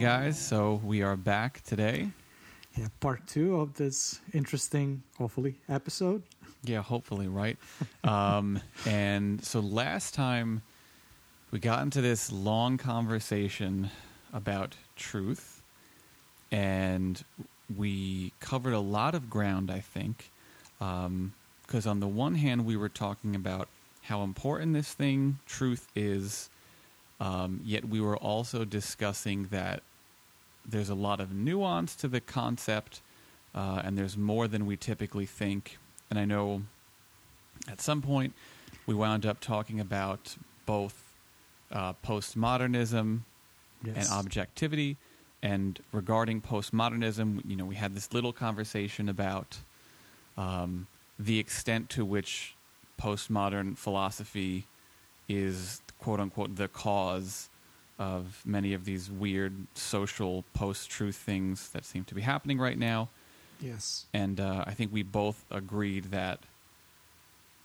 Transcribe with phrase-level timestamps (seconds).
[0.00, 2.08] Guys, so we are back today.
[2.74, 6.22] Yeah, part two of this interesting, hopefully, episode.
[6.64, 7.58] Yeah, hopefully, right?
[8.04, 10.62] um, and so last time
[11.50, 13.90] we got into this long conversation
[14.32, 15.60] about truth,
[16.50, 17.22] and
[17.76, 20.30] we covered a lot of ground, I think.
[20.78, 23.68] Because on the one hand, we were talking about
[24.00, 26.48] how important this thing, truth, is,
[27.20, 29.82] um, yet we were also discussing that
[30.66, 33.00] there's a lot of nuance to the concept,
[33.54, 35.78] uh, and there's more than we typically think.
[36.08, 36.62] And I know
[37.68, 38.34] at some point
[38.86, 41.14] we wound up talking about both
[41.72, 43.20] uh, postmodernism
[43.82, 43.96] Yes.
[43.96, 44.98] and objectivity.
[45.42, 49.56] And regarding postmodernism, you know, we had this little conversation about
[50.36, 50.86] um,
[51.18, 52.54] the extent to which
[53.00, 54.66] postmodern philosophy
[55.30, 57.48] is quote unquote the cause
[58.00, 62.78] of many of these weird social post truth things that seem to be happening right
[62.78, 63.10] now.
[63.60, 64.06] Yes.
[64.14, 66.40] And uh, I think we both agreed that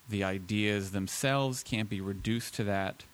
[0.09, 3.05] the ideas themselves can't be reduced to that.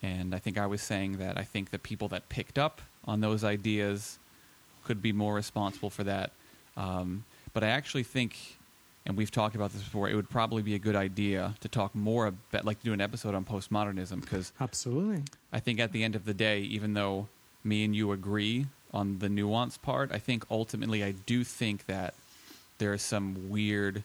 [0.00, 3.20] And I think I was saying that I think the people that picked up on
[3.20, 4.18] those ideas
[4.84, 6.30] could be more responsible for that.
[6.76, 8.58] Um, but I actually think,
[9.06, 11.94] and we've talked about this before, it would probably be a good idea to talk
[11.94, 15.22] more about, like, to do an episode on postmodernism because Absolutely.
[15.52, 17.28] I think at the end of the day, even though
[17.62, 22.14] me and you agree on the nuance part, I think ultimately I do think that
[22.78, 24.02] there are some weird,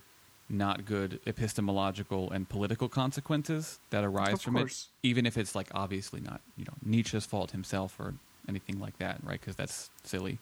[0.50, 4.88] not good epistemological and political consequences that arise Of from course.
[5.03, 8.16] it, even if it's like obviously not you know Nietzsche's fault himself or
[8.47, 9.40] anything like that, right?
[9.40, 10.40] Because that's silly.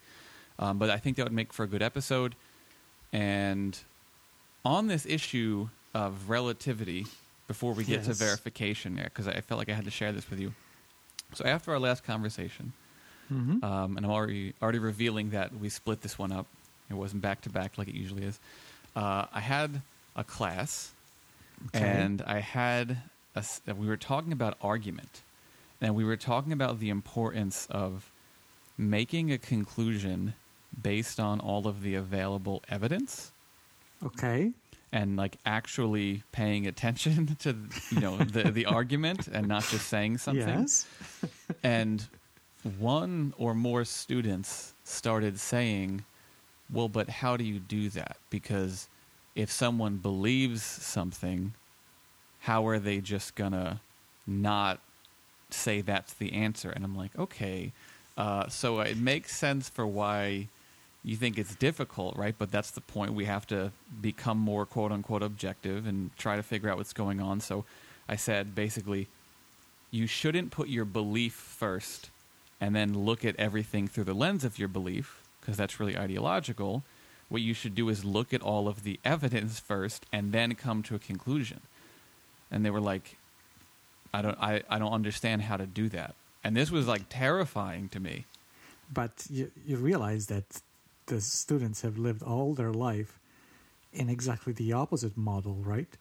[0.58, 2.34] Um, but I think that would make for a good episode.
[3.12, 3.78] And
[4.64, 7.06] on this issue of relativity,
[7.46, 8.18] before we get to Yes.
[8.18, 10.52] verification, because I felt like I had to share this with you.
[11.34, 12.72] So after our last conversation,
[13.32, 13.62] Mm-hmm.
[13.62, 16.46] um, and I'm already already revealing that we split this one up.
[16.88, 18.38] It wasn't back to back like it usually is.
[18.96, 19.82] Uh, I had
[20.16, 20.92] a class,
[21.66, 21.84] Okay.
[21.84, 22.96] and I had
[23.36, 23.44] a
[23.74, 25.20] we were talking about argument,
[25.82, 28.10] and we were talking about the importance of
[28.78, 30.32] making a conclusion
[30.82, 33.30] based on all of the available evidence
[34.04, 34.52] okay.
[34.92, 37.56] and like actually paying attention to
[37.90, 40.86] you know the the argument and not just saying something Yes.
[41.62, 42.06] and
[42.78, 46.04] one or more students started saying,
[46.72, 48.16] Well, but how do you do that?
[48.30, 48.88] Because
[49.34, 51.54] if someone believes something,
[52.40, 53.80] how are they just gonna
[54.26, 54.80] not
[55.50, 56.70] say that's the answer?
[56.70, 57.72] And I'm like, Okay.
[58.16, 60.48] Uh, so it makes sense for why
[61.08, 62.34] you think it's difficult, right?
[62.36, 63.14] But that's the point.
[63.14, 67.20] We have to become more quote unquote objective and try to figure out what's going
[67.20, 67.40] on.
[67.40, 67.64] So
[68.08, 69.08] I said basically,
[69.90, 72.10] you shouldn't put your belief first
[72.60, 76.82] and then look at everything through the lens of your belief because that's really ideological
[77.30, 80.82] what you should do is look at all of the evidence first and then come
[80.82, 81.60] to a conclusion
[82.50, 83.16] and they were like
[84.12, 86.14] i don't i, I don't understand how to do that
[86.44, 88.26] and this was like terrifying to me
[88.92, 90.46] But you, you realize that
[91.08, 93.18] the students have lived all their life
[93.92, 95.96] in exactly the opposite model, right?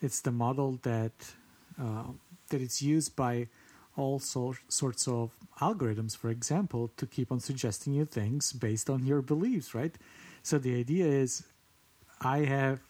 [0.00, 1.34] It's the model that
[1.80, 2.04] uh,
[2.50, 3.48] that it's used by
[3.96, 9.06] all sor- sorts of algorithms, for example, to keep on suggesting you things based on
[9.06, 9.96] your beliefs, right?
[10.42, 11.44] So the idea is,
[12.20, 12.80] I have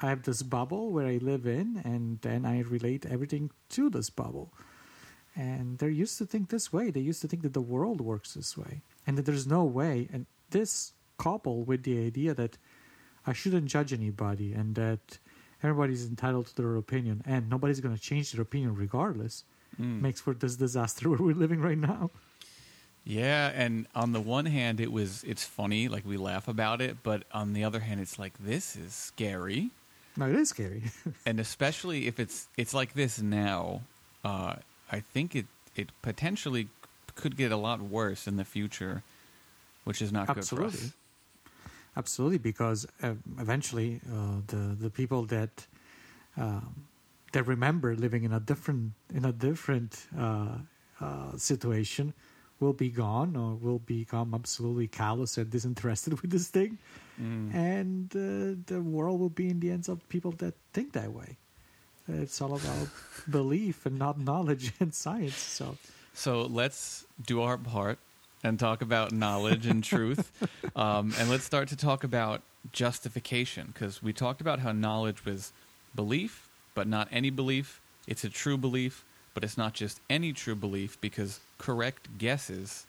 [0.00, 4.10] I have this bubble where I live in, and then I relate everything to this
[4.10, 4.52] bubble.
[5.34, 6.90] And they're used to think this way.
[6.90, 10.08] They used to think that the world works this way, and that there's no way.
[10.12, 12.56] And this coupled with the idea that
[13.26, 15.18] I shouldn't judge anybody, and that
[15.62, 19.44] everybody's entitled to their opinion, and nobody's going to change their opinion regardless,
[19.78, 20.00] Mm.
[20.00, 22.10] makes for this disaster where we're living right now.
[23.04, 26.96] Yeah, and on the one hand, it was it's funny, like we laugh about it,
[27.02, 29.70] but on the other hand, it's like this is scary,
[30.16, 30.82] No, it is scary.
[31.26, 33.82] and especially if it's it's like this now.
[34.24, 34.56] Uh,
[34.90, 36.68] I think it it potentially
[37.14, 39.02] could get a lot worse in the future,
[39.84, 40.92] which is not good for us.
[41.98, 45.66] Absolutely, because uh, eventually uh, the the people that
[46.36, 46.86] um,
[47.32, 50.58] that remember living in a different in a different uh,
[51.00, 52.14] uh, situation
[52.60, 56.78] will be gone or will become absolutely callous and disinterested with this thing,
[57.20, 57.52] Mm.
[57.54, 61.36] and uh, the world will be in the hands of people that think that way.
[62.08, 62.88] It's all about
[63.30, 65.36] belief and not knowledge and science.
[65.36, 65.76] So
[66.14, 67.98] So let's do our part
[68.42, 70.32] and talk about knowledge and truth.
[70.76, 75.52] Um, and let's start to talk about justification because we talked about how knowledge was
[75.94, 77.80] belief, but not any belief.
[78.06, 79.04] It's a true belief,
[79.34, 82.86] but it's not just any true belief because correct guesses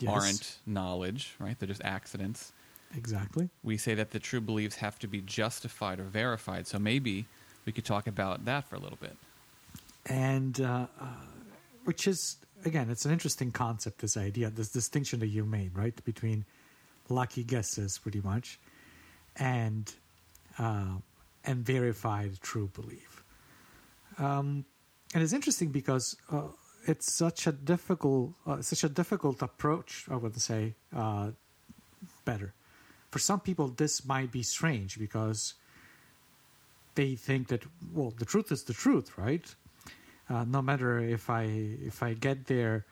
[0.00, 1.58] yes, aren't knowledge, right?
[1.58, 2.52] They're just accidents.
[2.94, 3.48] exactly.
[3.62, 6.66] We say that the true beliefs have to be justified or verified.
[6.66, 7.24] So maybe
[7.64, 9.16] we could talk about that for a little bit.
[10.06, 11.06] and uh, uh,
[11.84, 16.04] which is again it's an interesting concept this idea this distinction that you made right
[16.04, 16.44] between
[17.08, 18.58] lucky guesses pretty much
[19.36, 19.92] and
[20.58, 20.96] uh,
[21.44, 23.22] and verified true belief.
[24.18, 24.64] Um,
[25.12, 26.42] and it's interesting because uh,
[26.86, 31.30] it's such a difficult uh, such a difficult approach i would say uh,
[32.24, 32.54] better.
[33.10, 35.54] For some people this might be strange because
[36.94, 39.54] they think that well the truth is the truth right
[40.30, 41.42] uh, no matter if I
[41.84, 42.84] if I get there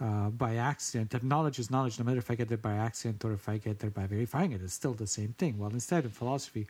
[0.00, 1.98] uh, by accident, that knowledge is knowledge.
[1.98, 4.52] No matter if I get there by accident or if I get there by verifying
[4.52, 5.58] it, it's still the same thing.
[5.58, 6.66] Well, instead in philosophy,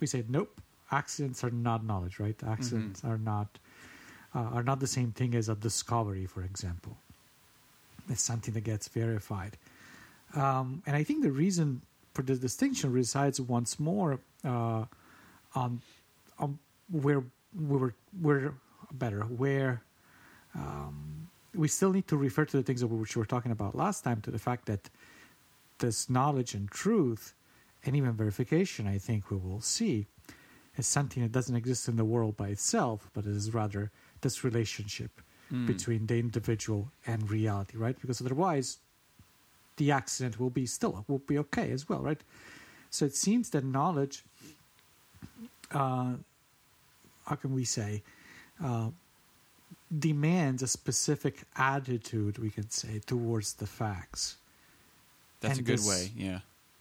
[0.00, 0.60] we say nope,
[0.90, 2.36] accidents are not knowledge, right?
[2.46, 3.48] Accidents are not
[4.34, 6.96] uh, are not the same thing as a discovery, for example.
[8.08, 9.56] It's something that gets verified,
[10.34, 11.82] um, and I think the reason
[12.14, 14.84] for the distinction resides once more uh,
[15.54, 15.82] on
[16.38, 16.58] on
[16.90, 17.24] where
[17.54, 18.54] we were where
[18.92, 19.82] better where
[20.54, 24.02] um, we still need to refer to the things which we were talking about last
[24.04, 24.88] time to the fact that
[25.78, 27.34] this knowledge and truth
[27.84, 30.06] and even verification i think we will see
[30.76, 33.90] is something that doesn't exist in the world by itself but it is rather
[34.20, 35.10] this relationship
[35.52, 35.64] Mm.
[35.64, 38.78] between the individual and reality right because otherwise
[39.76, 42.20] the accident will be still will be okay as well right
[42.90, 44.24] so it seems that knowledge
[45.70, 46.14] uh,
[47.26, 48.02] how can we say
[48.62, 48.90] uh,
[49.98, 54.36] demands a specific attitude we can say towards the facts
[55.40, 56.40] That's And a good this- way, yeah.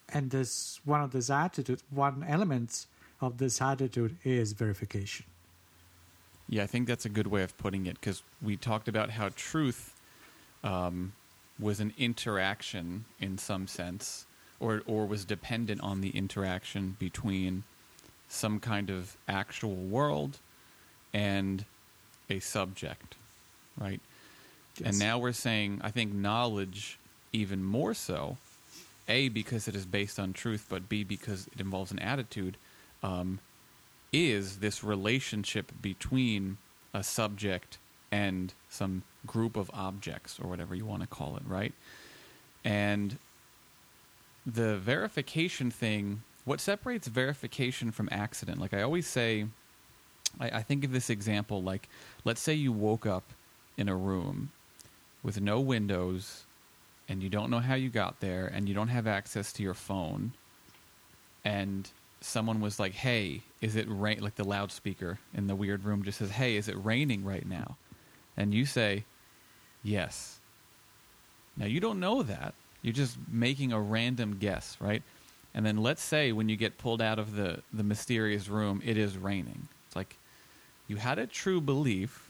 [0.10, 2.88] and this one of this attitude one element
[3.22, 5.26] of this attitude is verification
[6.50, 9.30] Yeah, I think that's a good way of putting it because we talked about how
[9.36, 9.94] truth
[10.64, 11.14] um,
[11.60, 14.26] was an interaction in some sense,
[14.60, 17.64] or or was dependent on the interaction between
[18.28, 20.40] some kind of actual world
[21.16, 21.64] and
[22.30, 23.16] a subject,
[23.78, 24.02] right?
[24.84, 27.00] And now we're saying, I think knowledge
[27.32, 28.38] even more so,
[29.08, 32.58] a because it is based on truth, but b because it involves an attitude.
[33.02, 33.40] Um,
[34.12, 36.58] is this relationship between
[36.94, 37.78] a subject
[38.12, 41.74] and some group of objects or whatever you want to call it, right?
[42.66, 43.18] And
[44.46, 48.60] the verification thing, what separates verification from accident?
[48.60, 49.46] Like I always say,
[50.40, 51.90] I, I think of this example like,
[52.24, 53.32] let's say you woke up
[53.78, 54.52] in a room
[55.24, 56.46] with no windows
[57.08, 59.74] and you don't know how you got there and you don't have access to your
[59.74, 60.34] phone
[61.44, 61.90] and
[62.26, 66.18] someone was like, "Hey, is it rain?" Like the loudspeaker in the weird room just
[66.18, 67.78] says, "Hey, is it raining right now?"
[68.36, 69.06] And you say,
[69.84, 70.40] "Yes."
[71.56, 72.54] Now you don't know that.
[72.82, 75.04] You're just making a random guess, right?
[75.54, 78.98] And then let's say when you get pulled out of the the mysterious room, it
[78.98, 79.68] is raining.
[80.88, 82.30] You had a true belief,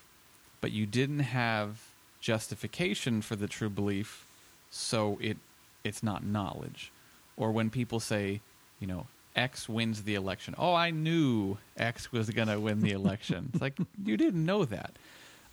[0.61, 1.81] but you didn't have
[2.19, 4.25] justification for the true belief,
[4.71, 5.37] so it
[5.83, 6.91] it's not knowledge.
[7.37, 8.41] Or when people say,
[8.79, 10.55] you know, X wins the election.
[10.57, 13.49] Oh, I knew X was going to win the election.
[13.53, 14.91] it's like you didn't know that.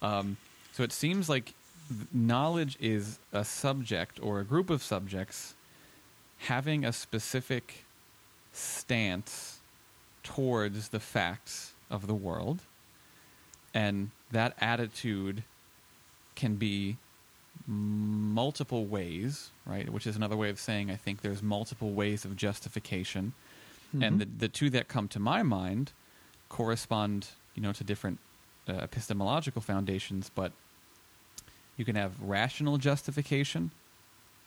[0.00, 0.36] Um,
[0.72, 1.52] so it seems like
[2.12, 5.54] knowledge is a subject or a group of subjects
[6.38, 7.84] having a specific
[8.52, 9.58] stance
[10.22, 12.60] towards the facts of the world.
[13.74, 15.44] And that attitude
[16.34, 16.96] can be
[17.66, 19.88] multiple ways, right?
[19.88, 23.32] Which is another way of saying I think there's multiple ways of justification.
[23.92, 24.18] And Mhm.
[24.18, 25.92] the, the two that come to my mind
[26.48, 28.18] correspond, you know, to different
[28.68, 30.52] uh, epistemological foundations, but
[31.76, 33.70] you can have rational justification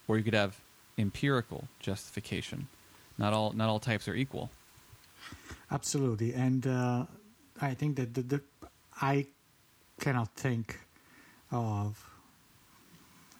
[0.07, 0.61] or you could have
[0.97, 2.67] empirical justification.
[3.17, 4.49] Not all not all types are equal.
[5.71, 7.05] Absolutely, and uh,
[7.61, 8.41] I think that the, the
[9.01, 9.27] I
[9.99, 10.79] cannot think
[11.51, 12.03] of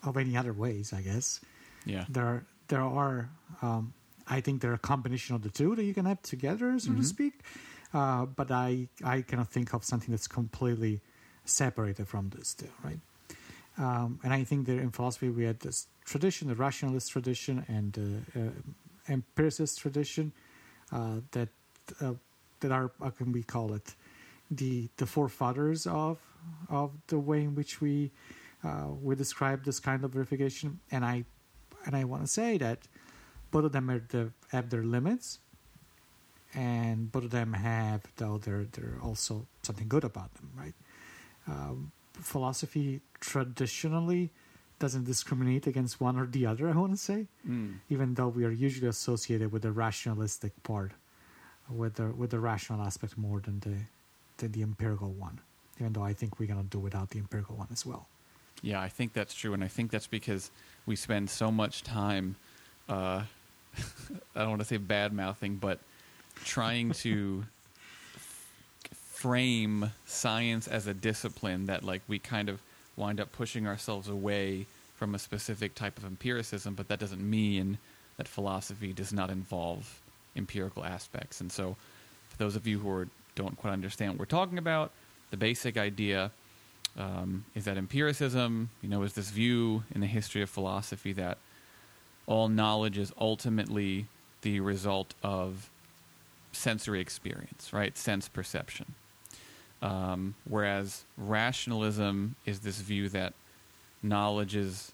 [0.04, 0.94] of any other ways.
[0.94, 1.40] I guess
[1.86, 2.06] Yeah.
[2.10, 3.30] there there are.
[3.62, 3.94] Um,
[4.28, 6.92] I think there are a combination of the two that you can have together, so
[6.94, 7.06] to Mhm.
[7.06, 7.34] speak.
[7.94, 11.00] Uh, but I, I cannot think of something that's completely
[11.46, 13.00] separated from this, too, right?
[13.78, 17.94] Um, and I think that in philosophy we had this tradition, the rationalist tradition, and
[17.94, 18.52] the uh,
[19.14, 20.32] empiricist tradition
[20.92, 21.50] uh, that
[22.02, 22.14] uh,
[22.62, 23.94] that are how can we call it
[24.52, 26.20] the the forefathers of
[26.70, 28.12] of the way in which we
[28.64, 30.80] uh, we describe this kind of verification.
[30.92, 31.26] And I
[31.86, 32.88] and I want to say that
[33.52, 35.40] both of them are the, have their limits,
[36.54, 40.74] and both of them have though they're they're also something good about them, right?
[41.48, 44.32] Um, philosophy traditionally
[44.80, 46.68] doesn't discriminate against one or the other.
[46.70, 47.80] I want to say, Mm.
[47.90, 50.92] even though we are usually associated with the rationalistic part,
[51.70, 53.78] with the with the rational aspect more than the
[54.38, 55.40] than the empirical one.
[55.80, 58.08] Even though I think we're gonna do without the empirical one as well.
[58.62, 60.50] Yeah, I think that's true, and I think that's because
[60.86, 62.36] we spend so much time.
[62.88, 63.24] Uh,
[64.36, 65.80] I don't want to say bad mouthing, but
[66.44, 67.44] trying to
[68.94, 72.62] frame science as a discipline that, like, we kind of
[72.96, 74.66] wind up pushing ourselves away
[74.96, 76.74] from a specific type of empiricism.
[76.74, 77.78] But that doesn't mean
[78.18, 80.02] that philosophy does not involve
[80.36, 81.42] empirical aspects.
[81.42, 81.76] And so,
[82.30, 84.92] for those of you who are, don't quite understand what we're talking about,
[85.32, 86.32] the basic idea
[86.98, 91.38] um, is that empiricism, you know, is this view in the history of philosophy that
[92.26, 94.08] all knowledge is ultimately
[94.42, 95.70] the result of
[96.52, 97.98] sensory experience, right?
[97.98, 98.94] Sense perception.
[99.82, 103.34] Um, whereas rationalism is this view that
[104.02, 104.92] knowledge is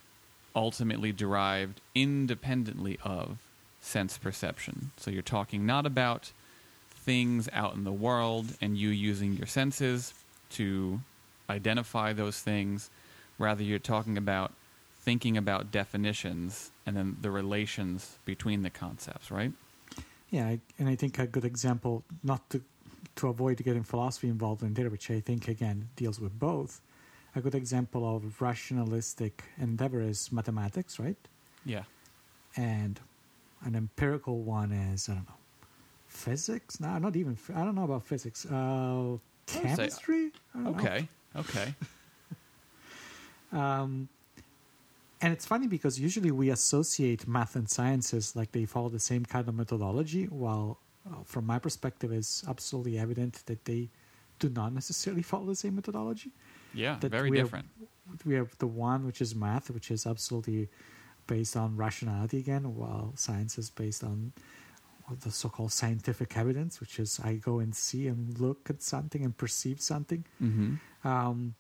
[0.56, 3.38] ultimately derived independently of
[3.80, 4.92] sense perception.
[4.98, 6.32] So you're talking not about
[7.02, 10.14] things out in the world and you using your senses
[10.52, 11.00] to
[11.50, 12.90] identify those things.
[13.38, 14.54] Rather, you're talking about
[15.00, 19.52] thinking about definitions and then the relations between the concepts, right?
[20.30, 22.62] Yeah, and I think a good example, not to
[23.16, 26.82] to avoid getting philosophy involved in there, which I think again deals with both.
[27.36, 31.18] A good example of rationalistic endeavor is mathematics, right?
[31.66, 31.84] Yeah.
[32.56, 33.00] And
[33.66, 35.41] an empirical one is I don't know
[36.12, 36.80] physics.
[36.80, 37.38] No, not even.
[37.56, 38.46] I don't know about physics.
[38.46, 40.32] Uh, chemistry.
[40.54, 40.70] Don't know.
[40.72, 41.08] Okay.
[41.36, 41.74] Okay.
[43.54, 44.08] Um,
[45.20, 49.26] and it's funny because usually we associate math and sciences like they follow the same
[49.26, 53.90] kind of methodology, while uh, from my perspective, it's absolutely evident that they
[54.40, 56.32] do not necessarily follow the same methodology.
[56.74, 56.96] Yeah.
[57.02, 57.68] That Very we have- different.
[58.26, 60.70] We have the one which is math, which is absolutely
[61.28, 64.32] based on rationality again, while science is based on
[65.22, 69.36] the so-called scientific evidence, which is I go and see and look at something and
[69.38, 70.24] perceive something.
[70.42, 71.08] Mm-hmm.
[71.08, 71.56] Um,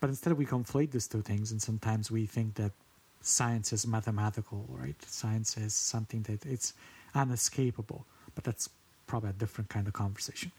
[0.00, 2.72] but instead, we conflate these two things, and sometimes we think that
[3.20, 4.94] science is mathematical, right?
[5.02, 6.72] Science is something that it's
[7.14, 8.04] unescapable,
[8.34, 8.70] but that's
[9.06, 10.52] probably a different kind of conversation.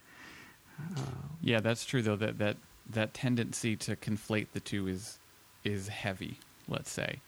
[0.98, 1.02] Uh,
[1.42, 2.16] Yeah, that's true though.
[2.16, 2.58] That that
[2.90, 5.20] that tendency to conflate the two is
[5.64, 6.38] is heavy.
[6.68, 7.20] Let's say,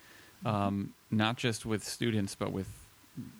[0.45, 2.67] um, not just with students, but with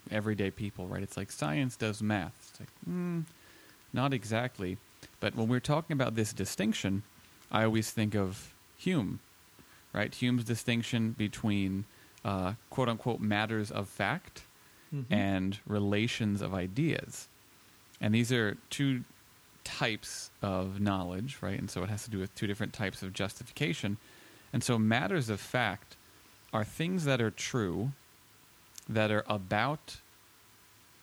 [0.10, 0.88] everyday people.
[0.88, 1.04] Right?
[1.04, 2.34] It's like science does math.
[2.50, 3.24] It's like, mm,
[3.94, 4.78] not exactly.
[5.20, 7.04] But when we're talking about this distinction,
[7.52, 9.20] I always think of Hume.
[9.94, 10.14] Right?
[10.14, 11.86] Hume's distinction between
[12.24, 14.44] uh, quote unquote matters of fact
[14.94, 15.06] mhm.
[15.10, 17.28] and relations of ideas.
[18.00, 19.04] And these are two
[19.64, 21.60] types of knowledge, right?
[21.60, 23.98] And so it has to do with two different types of justification.
[24.54, 25.96] And so matters of fact
[26.52, 27.92] are things that are true
[28.90, 29.98] that are about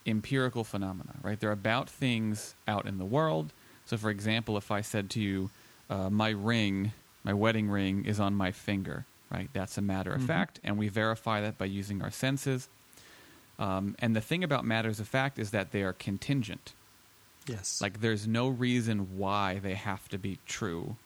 [0.06, 1.38] empirical phenomena, right?
[1.38, 3.52] They're about things out in the world.
[3.84, 5.50] So, for example, if I said to you,
[5.90, 6.92] uh, my ring,
[7.24, 9.48] my wedding ring, is on my finger, right?
[9.52, 10.26] That's a matter of Mhm.
[10.26, 10.60] fact.
[10.64, 12.68] And we verify that by using our senses.
[13.58, 16.74] Um, and the thing about matters of fact is that they are contingent.
[17.46, 20.96] yes, Like there's no reason why they have to be true,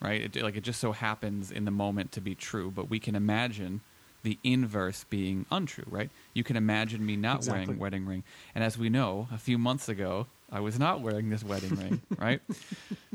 [0.00, 0.34] right?
[0.34, 3.14] It, like it just so happens in the moment to be true, but we can
[3.14, 3.82] imagine
[4.22, 6.10] the inverse being untrue, right?
[6.34, 7.52] You can imagine me not Exactly.
[7.52, 8.24] wearing a wedding ring,
[8.54, 12.02] and as we know, a few months ago, I was not wearing this wedding ring,
[12.18, 12.40] right?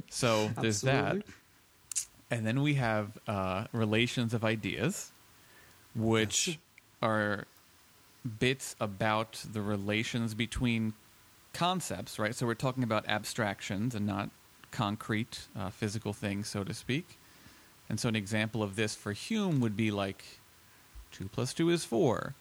[0.09, 1.17] So there's that.
[2.29, 5.11] And then we have uh, relations of ideas,
[5.95, 6.57] which Yes.
[7.01, 7.45] are
[8.39, 10.93] bits about the relations between
[11.53, 12.35] concepts, right?
[12.35, 14.29] So we're talking about abstractions and not
[14.71, 17.17] concrete uh, physical things, so to speak.
[17.89, 20.23] And so an example of this for Hume would be like
[21.17, 22.33] 2 plus 2 is 4,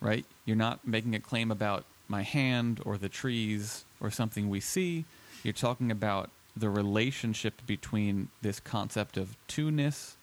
[0.00, 0.26] right?
[0.44, 5.04] You're not making a claim about my hand or the trees or something we see.
[5.42, 10.16] You're talking about the relationship between this concept of two-ness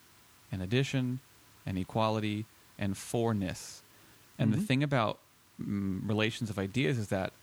[0.51, 1.19] and addition
[1.65, 2.45] and equality
[2.77, 3.81] and fourness.
[4.37, 4.67] And the Mhm.
[4.67, 5.19] thing about
[5.59, 7.33] mm, relations of ideas is that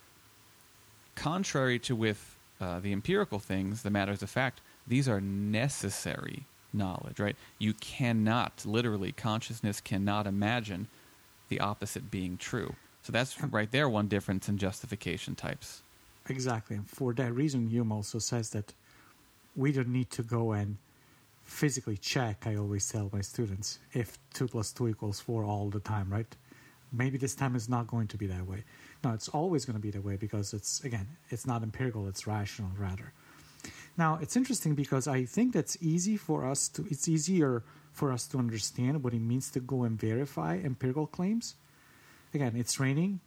[1.16, 6.44] contrary to with uh, the empirical things, the matters of fact, these are necessary
[6.74, 7.36] knowledge, right?
[7.58, 10.88] You cannot, literally, consciousness cannot imagine
[11.48, 12.74] the opposite being true.
[13.02, 15.82] So that's right there one difference in justification types.
[16.28, 16.76] Exactly.
[16.76, 18.72] And for that reason, Hume also says that
[19.54, 20.78] we don't need to go and
[21.44, 25.80] physically check, I always tell my students, if 2 plus 2 equals 4 all the
[25.80, 26.26] time, right?
[26.92, 28.64] Maybe this time is not going to be that way.
[29.02, 32.26] No, it's always going to be that way because it's, again, it's not empirical, it's
[32.26, 33.12] rational rather.
[33.96, 38.26] Now, it's interesting because I think that's easy for us to, it's easier for us
[38.28, 41.54] to understand what it means to go and verify empirical claims.
[42.32, 43.20] Again, it's raining.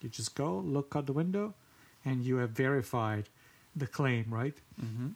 [0.00, 1.54] You just go, look out the window,
[2.04, 3.28] and you have verified
[3.76, 4.54] the claim, right?
[4.82, 5.08] Mm-hmm.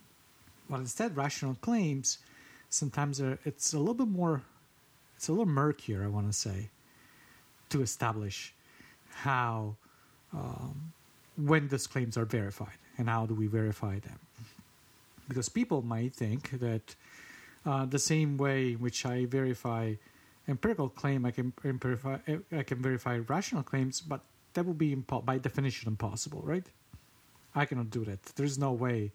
[0.68, 2.18] But instead, rational claims
[2.68, 4.42] sometimes are, it's a little bit more,
[5.16, 6.68] it's a little murkier, I want to say,
[7.70, 8.52] to establish
[9.10, 9.76] how,
[10.34, 10.92] um,
[11.36, 14.18] when those claims are verified and how do we verify them.
[15.32, 16.86] Because people might think that
[17.64, 19.94] uh, the same way in which I verify
[20.46, 22.18] empirical claim, I can verify,
[22.60, 24.20] I can verify rational claims, but
[24.54, 26.66] that would be impo- by definition impossible, right?
[27.54, 28.22] I cannot do that.
[28.36, 29.12] There's no way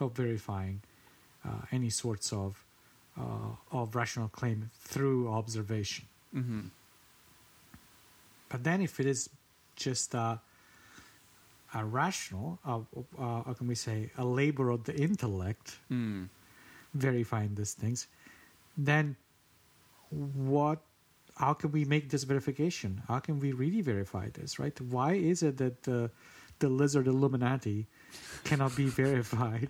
[0.00, 0.82] of verifying
[1.46, 2.64] uh, any sorts of
[3.18, 6.04] uh, of rational claim through observation.
[6.34, 6.60] Mm-hmm.
[8.48, 9.30] But then, if it is
[9.76, 10.40] just a,
[11.74, 12.78] a rational, uh,
[13.18, 16.28] uh, how can we say, a labor of the intellect, Mm.
[16.94, 18.06] verifying these things,
[18.76, 19.16] then
[20.10, 20.80] what?
[21.36, 23.02] How can we make this verification?
[23.08, 24.58] How can we really verify this?
[24.58, 24.78] Right?
[24.80, 26.10] Why is it that the
[26.60, 27.86] the lizard Illuminati
[28.44, 29.68] cannot be verified?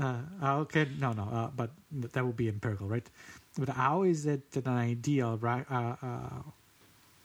[0.00, 1.24] Uh, how can no no?
[1.24, 3.08] Uh, but that would be empirical, right?
[3.58, 5.66] But how is it that an idea, right?
[5.70, 6.42] Uh, uh,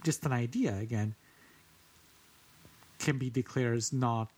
[0.03, 1.15] just an idea again,
[3.01, 4.29] can be declared as not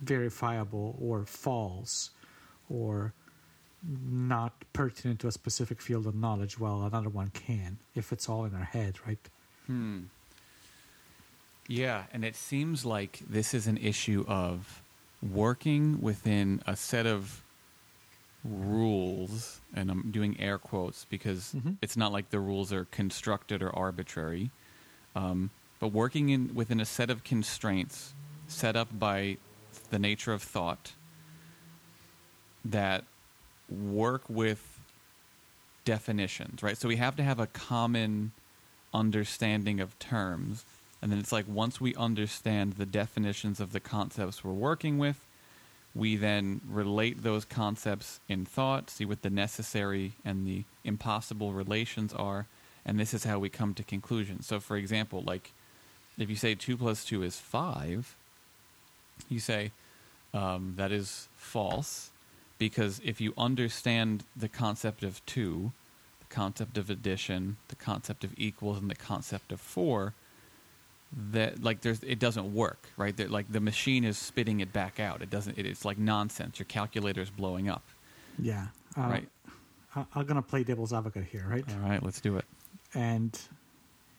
[0.00, 2.10] verifiable or false
[2.68, 3.14] or
[3.82, 8.44] not pertinent to a specific field of knowledge, while another one can, if it's all
[8.44, 9.28] in our head, right?
[9.66, 10.00] Hmm.
[11.66, 14.82] Yeah, and it seems like this is an issue of
[15.22, 17.42] working within a set of
[18.44, 21.78] rules, and I'm doing air quotes because Mhm.
[21.80, 24.50] it's not like the rules are constructed or arbitrary,
[25.16, 28.14] um, but working in within a set of constraints
[28.48, 29.36] set up by
[29.90, 30.92] the nature of thought
[32.64, 33.04] that
[33.68, 34.80] work with
[35.84, 36.76] definitions, right?
[36.76, 38.32] So we have to have a common
[38.92, 40.64] understanding of terms.
[41.00, 45.24] And then it's like once we understand the definitions of the concepts we're working with,
[45.94, 52.12] we then relate those concepts in thought, see what the necessary and the impossible relations
[52.12, 52.46] are,
[52.84, 54.46] and this is how we come to conclusions.
[54.46, 55.52] So, for example, like
[56.18, 58.14] if you say 2 plus 2 is 5,
[59.28, 59.72] you say
[60.34, 62.10] um, that is false
[62.58, 65.72] because if you understand the concept of 2,
[66.20, 70.14] the concept of addition, the concept of equals, and the concept of 4,
[71.32, 73.16] that like there's it doesn't work right?
[73.16, 75.22] That like the machine is spitting it back out.
[75.22, 76.58] It doesn't it, it's like nonsense.
[76.58, 77.82] Your calculator is blowing up.
[78.38, 78.66] Yeah.
[78.98, 79.28] Uh, right.
[79.94, 81.64] I- I'm gonna play devil's advocate here, right?
[81.70, 82.44] all right let's do it.
[82.94, 83.38] And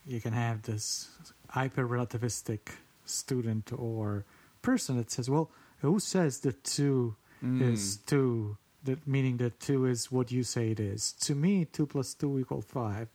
[0.08, 1.10] you can have this
[1.50, 2.60] hyper relativistic
[3.06, 4.26] student or
[4.62, 7.62] person that says, "Well, who says that two Mm.
[7.62, 8.58] is two?
[8.84, 11.12] That meaning that two is what you say it is.
[11.28, 13.10] To me, two plus two equals five.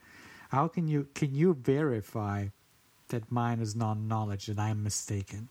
[0.51, 2.49] How can you can you verify
[3.09, 5.49] that mine is non-knowledge that I'm mistaken?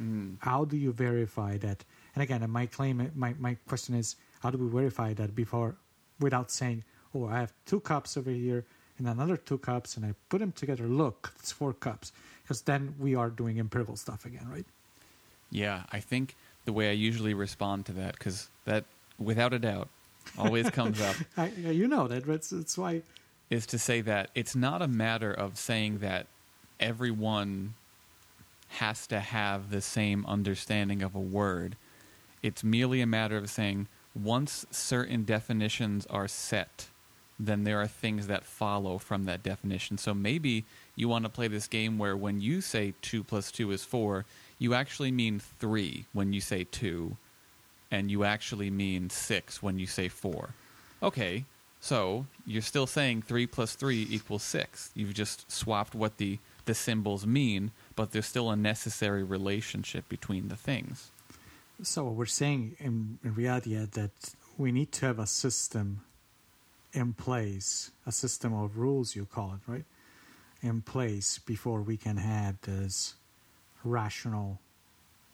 [0.00, 0.36] Mm.
[0.40, 1.84] How do you verify that?
[2.14, 5.76] And again, my claim, my my question is, how do we verify that before,
[6.20, 8.64] without saying, "Oh, I have two cups over here
[8.98, 10.86] and another two cups, and I put them together.
[10.86, 14.66] Look, it's four cups." Because then we are doing empirical stuff again, right?
[15.50, 18.84] yeah i think the way i usually respond to that because that
[19.18, 19.88] without a doubt
[20.38, 22.26] always comes up I, you know that.
[22.26, 23.02] That's, that's why.
[23.50, 26.26] is to say that it's not a matter of saying that
[26.80, 27.74] everyone
[28.68, 31.76] has to have the same understanding of a word.
[32.42, 36.88] It's merely a matter of saying once certain definitions are set,
[37.38, 39.98] then there are things that follow from that definition.
[39.98, 43.72] So maybe you want to play this game where when you say 2 plus 2
[43.72, 44.24] is 4,
[44.58, 47.16] you actually mean 3 when you say 2,
[47.90, 50.50] and you actually mean 6 when you say 4.
[51.02, 51.44] Okay,
[51.80, 54.90] so you're still saying 3 plus 3 equals 6.
[54.94, 60.48] You've just swapped what the, the symbols mean, but there's still a necessary relationship between
[60.48, 61.10] the things.
[61.82, 66.02] So what we're saying in, in reality that we need to have a system
[66.94, 69.84] in place, a system of rules, you call it, right?
[70.62, 73.14] In place before we can have this
[73.82, 74.60] rational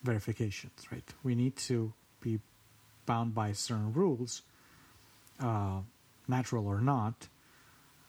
[0.02, 1.04] verifications, right?
[1.22, 2.40] We need to be
[3.06, 4.42] bound by certain rules,
[5.38, 5.80] uh,
[6.26, 7.28] natural or not.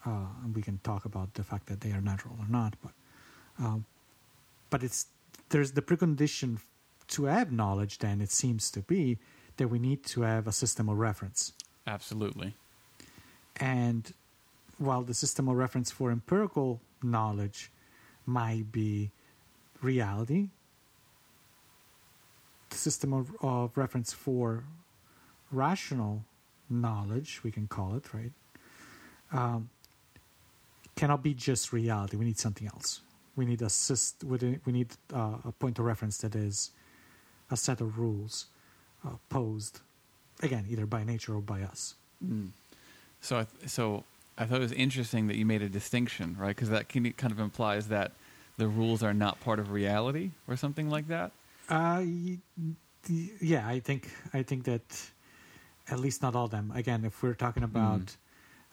[0.05, 2.93] Uh, and we can talk about the fact that they are natural or not, but
[3.59, 3.85] um,
[4.71, 5.05] but it's
[5.49, 6.57] there's the precondition
[7.09, 7.99] to have knowledge.
[7.99, 9.19] Then it seems to be
[9.57, 11.53] that we need to have a system of reference,
[11.85, 12.55] Absolutely.
[13.57, 14.13] And
[14.77, 17.71] while the system of reference for empirical knowledge
[18.25, 19.11] might be
[19.81, 20.49] reality,
[22.69, 24.63] the system of, of reference for
[25.51, 26.23] rational
[26.69, 28.31] knowledge, we can call it, right,
[29.31, 29.69] um,
[30.95, 32.17] cannot be just reality.
[32.17, 33.01] We need something else.
[33.35, 33.69] We need a
[34.65, 36.71] we need uh, a point of reference that is
[37.49, 38.47] a set of rules
[39.05, 39.81] uh, posed,
[40.41, 41.95] again, either by nature or by us.
[43.21, 44.03] So, I th- so
[44.37, 46.55] I thought it was interesting that you made a distinction, right?
[46.55, 48.11] Because that can, kind of implies that
[48.57, 51.31] the rules are not part of reality or something like that.
[51.69, 52.03] Uh,
[53.39, 54.81] yeah, I think I think that
[55.89, 56.71] at least not all of them.
[56.75, 58.15] Again, if we're talking about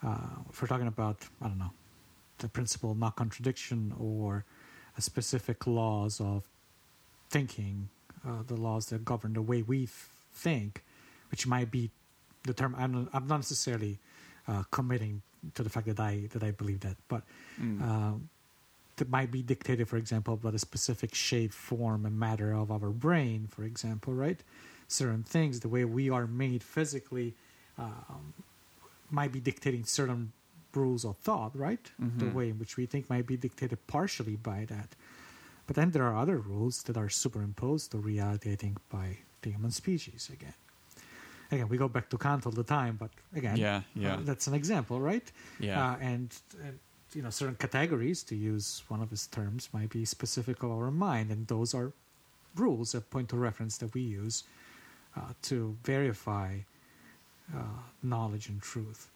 [0.02, 0.16] uh,
[0.50, 1.70] if we're talking about I don't know
[2.38, 4.44] the principle of not contradiction or
[4.96, 6.44] a specific laws of
[7.30, 7.88] thinking,
[8.26, 10.82] uh, the laws that govern the way we f- think,
[11.30, 11.90] which might be
[12.44, 12.74] the term.
[12.78, 13.98] I'm not, I'm not necessarily
[14.48, 15.22] uh, committing
[15.54, 17.22] to the fact that I that I believe that, but
[17.60, 17.82] Mm.
[17.82, 18.28] um,
[18.96, 22.90] that might be dictated, for example, by the specific shape, form, and matter of our
[22.90, 24.40] brain, for example, right?
[24.88, 27.34] Certain things, the way we are made physically,
[27.78, 28.34] um,
[29.10, 30.32] might be dictating certain
[30.74, 31.90] rules of thought, right?
[32.18, 32.32] The Mhm.
[32.32, 34.94] way in which we think might be dictated partially by that.
[35.66, 39.50] But then there are other rules that are superimposed to reality, I think, by the
[39.50, 40.54] human species again.
[41.50, 44.14] Again, we go back to Kant all the time, but again, Yeah, yeah.
[44.14, 45.30] uh, that's an example, right?
[45.58, 45.92] Yeah.
[45.92, 46.78] Uh, and, and
[47.14, 50.90] you know, certain categories, to use one of his terms, might be specific of our
[50.90, 51.92] mind, and those are
[52.54, 54.44] rules, a point of reference that we use
[55.16, 56.58] uh, to verify
[57.56, 57.60] uh,
[58.02, 59.08] knowledge and truth.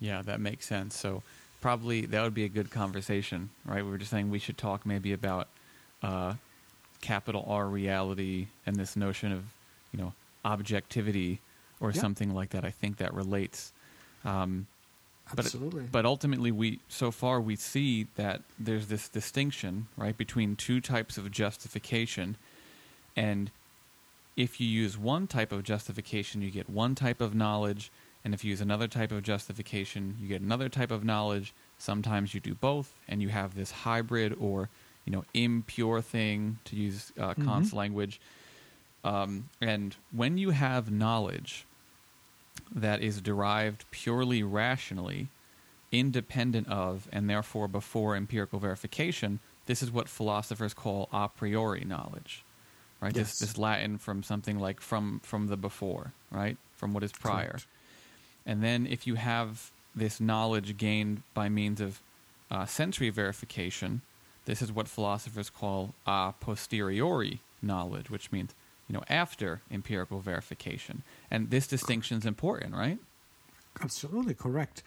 [0.00, 0.98] Yeah, that makes sense.
[0.98, 1.22] So
[1.62, 3.82] probably that would be a good conversation, right?
[3.82, 5.48] We were just saying we should talk maybe about
[6.02, 6.34] uh,
[7.00, 9.44] capital R reality and this notion of
[9.92, 10.12] you know
[10.46, 11.40] objectivity
[11.80, 12.00] or Yeah.
[12.00, 12.64] something like that.
[12.64, 13.72] I think that relates.
[14.24, 14.66] Um,
[15.34, 15.82] But- Absolutely.
[15.90, 21.18] but ultimately, we so far we see that there's this distinction, right, between two types
[21.18, 22.36] of justification,
[23.16, 23.50] and
[24.36, 27.90] if you use one type of justification, you get one type of knowledge,
[28.24, 31.52] and if you use another type of justification, you get another type of knowledge.
[31.76, 34.68] Sometimes you do both, and you have this hybrid or
[35.04, 37.74] you know impure thing, to use uh, Kant's Mhm.
[37.82, 38.20] language.
[39.06, 41.64] Um, and when you have knowledge
[42.74, 45.28] that is derived purely rationally,
[45.92, 52.44] independent of, and therefore before empirical verification, this is what philosophers call a priori knowledge,
[53.00, 53.14] right?
[53.14, 53.38] Yes.
[53.38, 56.56] This, this Latin from something like from from the before, right?
[56.76, 57.50] From what is prior.
[57.50, 57.66] Correct.
[58.44, 62.00] And then if you have this knowledge gained by means of
[62.50, 64.02] uh, sensory verification,
[64.46, 68.54] this is what philosophers call a posteriori knowledge, which means
[68.88, 71.02] you know after empirical verification.
[71.30, 72.98] And this distinction is important, right?
[73.80, 74.82] Absolutely correct.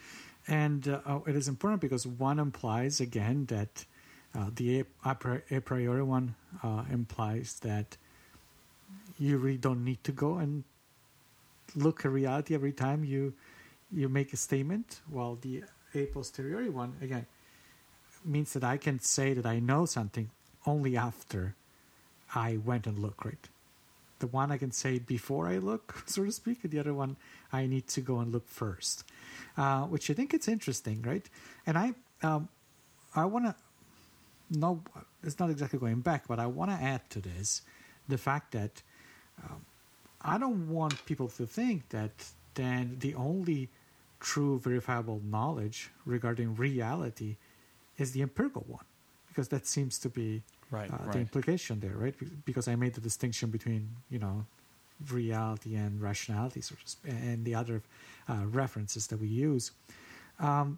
[0.47, 3.85] And uh, uh, it is important because one implies, again, that
[4.33, 7.97] uh, the a priori one uh, implies that
[9.19, 10.63] you really don't need to go and
[11.75, 13.33] look at reality every time you
[13.91, 15.63] you make a statement, while the
[15.95, 17.25] a posteriori one, again,
[18.23, 20.29] means that I can say that I know something
[20.65, 21.55] only after
[22.35, 23.49] I went and looked, right?
[24.19, 27.17] The one I can say before I look, so to speak, and the other one
[27.51, 29.03] I need to go and look first,
[29.57, 31.27] uh, which I think it's interesting, right?
[31.65, 32.49] And I, um,
[33.15, 33.55] I want to
[34.57, 34.81] know.
[35.23, 37.61] It's not exactly going back, but I want to add to this
[38.07, 38.81] the fact that
[39.43, 39.65] um,
[40.21, 42.11] I don't want people to think that
[42.55, 43.69] then the only
[44.19, 47.37] true verifiable knowledge regarding reality
[47.97, 48.85] is the empirical one,
[49.27, 52.13] because that seems to be Right, uh, the implication there, right?
[52.45, 54.45] Because I made the distinction between you know
[55.11, 57.81] reality and rationality, so to sp- and the other
[58.27, 59.71] uh, references that we use.
[60.39, 60.77] Um,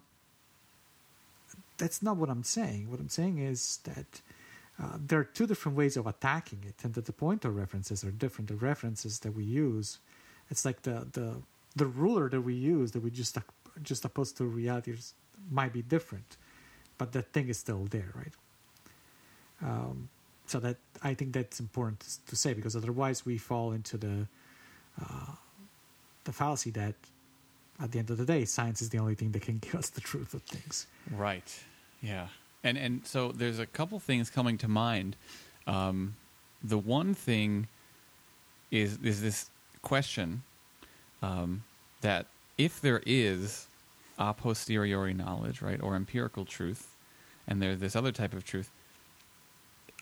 [1.78, 2.90] that's not what I'm saying.
[2.90, 4.20] What I'm saying is that
[4.82, 8.10] uh, there are two different ways of attacking it, and that the pointer references are
[8.10, 8.48] different.
[8.48, 9.98] The references that we use,
[10.50, 11.42] it's like the the
[11.76, 13.36] the ruler that we use that we just
[13.82, 14.94] just opposed to reality
[15.50, 16.36] might be different,
[16.98, 18.32] but that thing is still there, right?
[19.62, 20.08] Um,
[20.46, 24.26] so that I think that's important to say because otherwise we fall into the
[25.00, 25.32] uh,
[26.24, 26.94] the fallacy that
[27.80, 29.88] at the end of the day, science is the only thing that can give us
[29.90, 30.86] the truth of things.
[31.10, 31.60] Right.
[32.02, 32.28] Yeah.
[32.64, 35.16] And and so there's a couple things coming to mind
[35.66, 36.16] um,
[36.62, 37.68] the one thing
[38.70, 39.50] is is this
[39.82, 40.42] question
[41.22, 41.64] um,
[42.00, 42.26] that
[42.58, 43.66] if there is
[44.18, 46.94] a posteriori knowledge, right, or empirical truth,
[47.46, 48.70] and there's this other type of truth,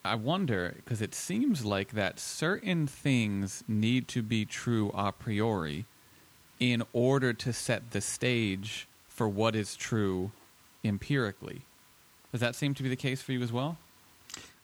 [0.04, 5.84] I wonder because it seems like that certain things need to be true a priori
[6.58, 10.32] in order to set the stage for what is true
[10.82, 11.62] empirically.
[12.32, 13.76] Does that seem to be the case for you as well?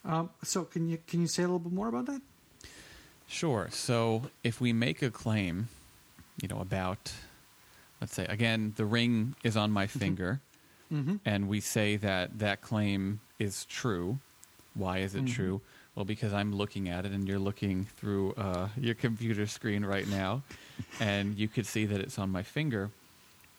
[0.05, 2.23] Um, so can you can you say a little bit more about that?
[3.29, 3.69] Sure.
[3.73, 5.69] So if we make a claim,
[6.41, 7.13] you know, about,
[8.01, 10.41] let's say, again, the ring is on my finger,
[10.93, 11.17] Mm-hmm.
[11.25, 14.21] and we say that that claim is true.
[14.77, 15.35] Why is it Mhm.
[15.35, 15.63] true?
[15.95, 20.07] Well, because I'm looking at it, and you're looking through uh, your computer screen right
[20.07, 20.43] now,
[21.01, 22.91] and you could see that it's on my finger.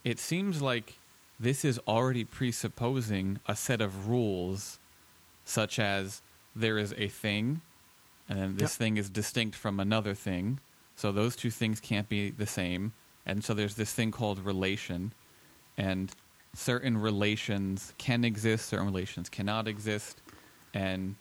[0.03, 0.99] It seems like
[1.39, 4.79] this is already presupposing a set of rules,
[5.43, 6.21] such as
[6.55, 7.61] there is a thing,
[8.29, 8.77] and then this Yep.
[8.77, 10.59] thing is distinct from another thing.
[10.95, 12.93] So those two things can't be the same.
[13.25, 15.13] And so there's this thing called relation,
[15.77, 16.11] and
[16.53, 20.21] certain relations can exist, certain relations cannot exist,
[20.77, 21.15] and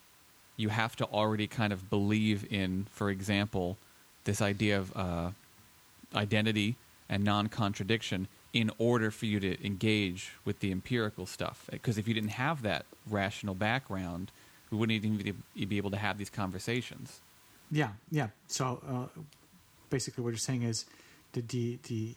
[0.58, 3.78] you have to already kind of believe in, for example,
[4.24, 5.30] this idea of uh,
[6.14, 6.76] identity
[7.08, 11.68] and non-contradiction in order for you to engage with the empirical stuff.
[11.70, 14.30] Because if you didn't have that rational background,
[14.70, 17.20] we wouldn't even be- able to have these conversations.
[17.70, 18.28] Yeah, yeah.
[18.46, 19.20] So uh,
[19.88, 20.86] basically, what you're saying is
[21.32, 22.14] that the the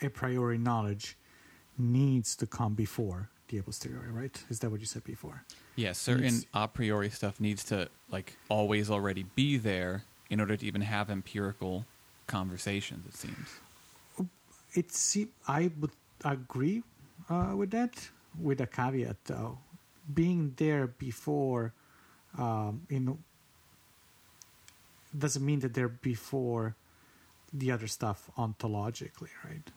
[0.00, 1.16] a priori knowledge
[1.78, 4.42] needs to come before a posteriori, right?
[4.48, 5.44] Is that what you said before?
[5.76, 10.56] Yeah, certain Needs- a priori stuff needs to like always already be there in order
[10.56, 11.84] to even have empirical
[12.26, 13.06] conversations.
[13.06, 13.48] It seems.
[14.72, 15.92] It se- I would
[16.24, 16.82] agree
[17.30, 19.58] uh, with that, with a caveat though.
[20.12, 21.72] Being there before,
[22.36, 23.18] um, know,
[25.16, 26.74] doesn't mean that they're before
[27.52, 29.70] the other stuff ontologically, right?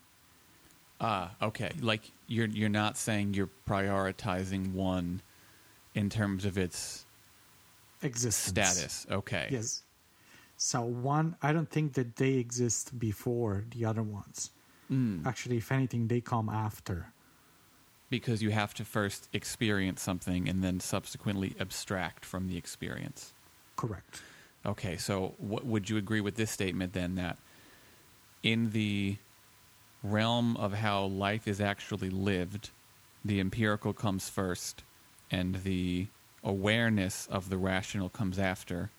[1.00, 1.70] Ah, okay.
[1.80, 5.22] Like you're you're not saying you're prioritizing one
[5.94, 7.06] in terms of its
[8.02, 8.70] Existence.
[8.70, 9.06] status.
[9.10, 9.48] Okay.
[9.50, 9.82] Yes.
[10.56, 14.50] So one, I don't think that they exist before the other ones.
[14.90, 15.24] Mm.
[15.24, 17.12] Actually, if anything, they come after.
[18.10, 23.34] Because you have to first experience something and then subsequently abstract from the experience.
[23.76, 24.22] Correct.
[24.66, 27.38] Okay, so what would you agree with this statement then that
[28.42, 29.18] in the
[30.02, 32.70] realm of how life is actually lived,
[33.24, 34.82] the empirical comes first
[35.30, 36.06] and the
[36.44, 38.90] awareness of the rational comes after.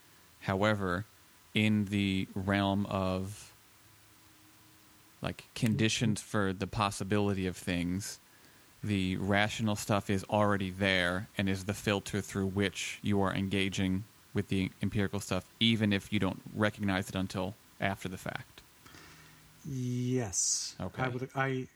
[0.41, 1.05] However,
[1.53, 3.53] in the realm of
[5.21, 8.19] like conditions for the possibility of things,
[8.83, 14.05] the rational stuff is already there and is the filter through which you are engaging
[14.33, 18.58] with the empirical stuff, even if you don't recognize it until after the fact.
[19.67, 20.75] Yes.
[20.79, 21.03] Okay.
[21.03, 21.29] I would.
[21.35, 21.67] I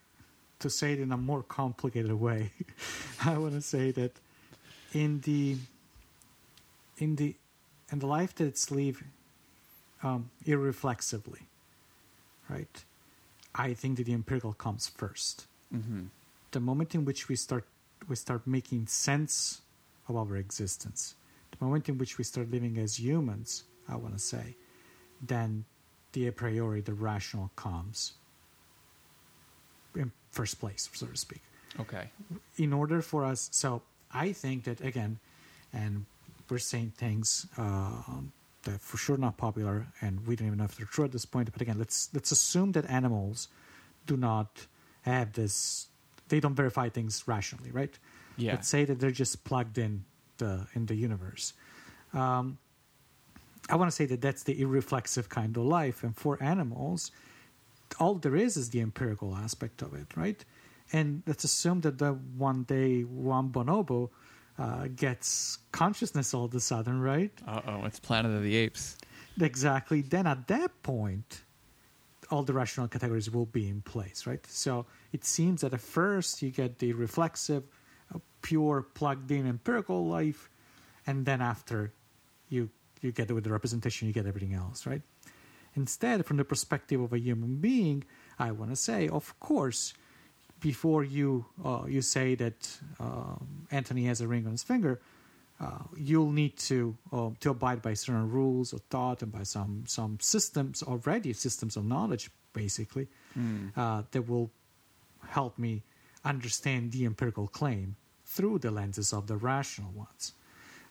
[0.60, 2.52] to say it in a more complicated way.
[3.26, 4.12] I want to say that
[4.94, 5.58] in the
[6.98, 7.36] in the
[7.92, 9.04] in the life that it's live
[10.04, 11.42] um, irreflexively,
[12.50, 12.84] right?
[13.56, 15.48] I think that the empirical comes first.
[15.74, 16.04] Mm-hmm.
[16.52, 17.66] the moment in which we start
[18.08, 19.62] we start making sense
[20.08, 21.16] of our existence,
[21.52, 24.56] the moment in which we start living as humans, I want to say,
[25.22, 25.66] then
[26.14, 28.14] the a priori, the rational comes
[29.96, 31.42] in first place, so to speak.
[31.80, 32.10] Okay.
[32.58, 35.20] In order for us, so I think that again,
[35.74, 36.06] and
[36.50, 38.32] we're saying things um,
[38.64, 41.26] that for sure not popular, and we don't even know if they're true at this
[41.26, 41.52] point.
[41.52, 43.48] But again, let's let's assume that animals
[44.06, 44.68] do not
[45.02, 45.88] have this;
[46.30, 47.98] they don't verify things rationally, right?
[48.38, 48.54] Yeah.
[48.54, 50.06] Let's say that they're just plugged in
[50.38, 51.54] the in the universe.
[52.14, 52.58] Um,
[53.70, 57.12] I want to say that that's the irreflexive kind of life, and for animals,
[58.00, 60.44] all there is is the empirical aspect of it, right?
[60.92, 64.10] And let's assume that the one day one bonobo
[64.60, 67.32] uh, gets consciousness all of a sudden, right?
[67.48, 68.98] Uh oh, it's Planet of the Apes.
[69.40, 70.02] Exactly.
[70.02, 71.42] Then at that point,
[72.30, 74.46] all the rational categories will be in place, right?
[74.48, 77.64] So it seems that at first you get the reflexive,
[78.14, 80.50] uh, pure, plugged-in empirical life,
[81.08, 81.94] and then after
[82.50, 82.70] you
[83.04, 85.02] you get it with the representation, you get everything else, right?
[85.76, 88.04] Instead, from the perspective of a human being,
[88.38, 89.94] I want to say, of course,
[90.60, 95.02] before you uh, you say that um, Anthony has a ring on his finger,
[95.60, 99.84] uh, you'll need to uh, to abide by certain rules or thought and by some
[99.88, 103.72] some systems already systems of knowledge basically Mm.
[103.76, 104.52] uh, that will
[105.30, 105.82] help me
[106.24, 110.34] understand the empirical claim through the lenses of the rational ones.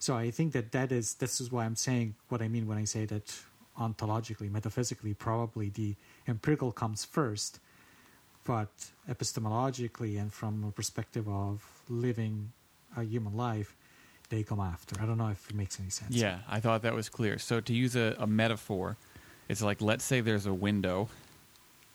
[0.03, 2.77] So I think that that is this is why I'm saying what I mean when
[2.77, 3.33] I say that
[3.79, 5.95] ontologically, metaphysically, probably the
[6.27, 7.61] empirical comes first,
[8.43, 8.73] but
[9.09, 12.51] epistemologically and from a perspective of living
[12.97, 13.77] a human life,
[14.29, 15.01] they come after.
[15.01, 16.17] I don't know if it makes any sense.
[16.17, 17.39] Yeah, I thought that was clear.
[17.39, 18.97] So to use a, a metaphor,
[19.49, 21.11] it's like let's say there's a window,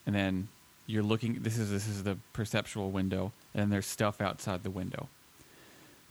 [0.06, 0.48] and then
[0.86, 1.42] you're looking.
[1.42, 5.10] This is this is the perceptual window, and there's stuff outside the window.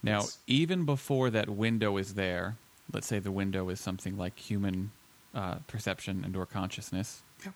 [0.04, 0.40] Now, Yes.
[0.48, 2.58] even before that window is there,
[2.94, 4.92] let's say the window is something like human
[5.34, 7.22] uh, perception and or consciousness.
[7.44, 7.54] Yep.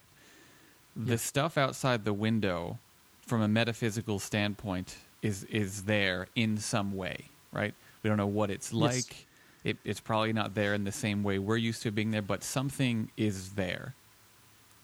[0.95, 1.15] The Yeah.
[1.17, 2.77] stuff outside the window,
[3.25, 7.73] from a metaphysical standpoint, is is there in some way, right?
[8.03, 8.79] We don't know what it's Yes.
[8.81, 9.27] like.
[9.63, 12.43] It, it's probably not there in the same way we're used to being there, but
[12.43, 13.95] something is there,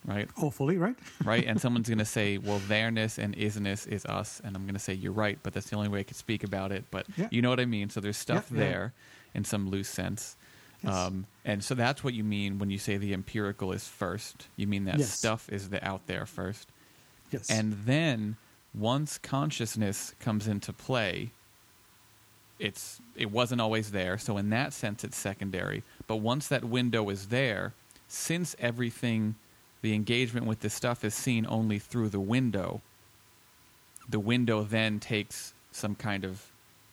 [0.07, 0.27] right?
[0.35, 0.95] Hopefully, right?
[1.23, 1.45] right?
[1.45, 4.41] And someone's going to say, well, there-ness and isness is us.
[4.43, 6.43] And I'm going to say, you're right, but that's the only way I could speak
[6.43, 6.85] about it.
[6.89, 7.27] But Yeah.
[7.29, 7.89] you know what I mean?
[7.89, 8.63] So there's stuff Yeah, yeah.
[8.69, 8.93] there
[9.35, 10.35] in some loose sense.
[10.83, 10.93] Yes.
[10.93, 14.47] Um, and so that's what you mean when you say the empirical is first.
[14.55, 15.11] You mean that Yes.
[15.11, 16.67] stuff is the out there first.
[17.31, 17.49] yes.
[17.49, 18.37] And then
[18.73, 21.31] once consciousness comes into play,
[22.59, 24.17] it's it wasn't always there.
[24.17, 25.83] So in that sense, it's secondary.
[26.07, 27.73] But once that window is there,
[28.07, 29.35] since everything,
[29.87, 32.81] the engagement with this stuff is seen only through the window,
[34.15, 36.33] the window then takes some kind of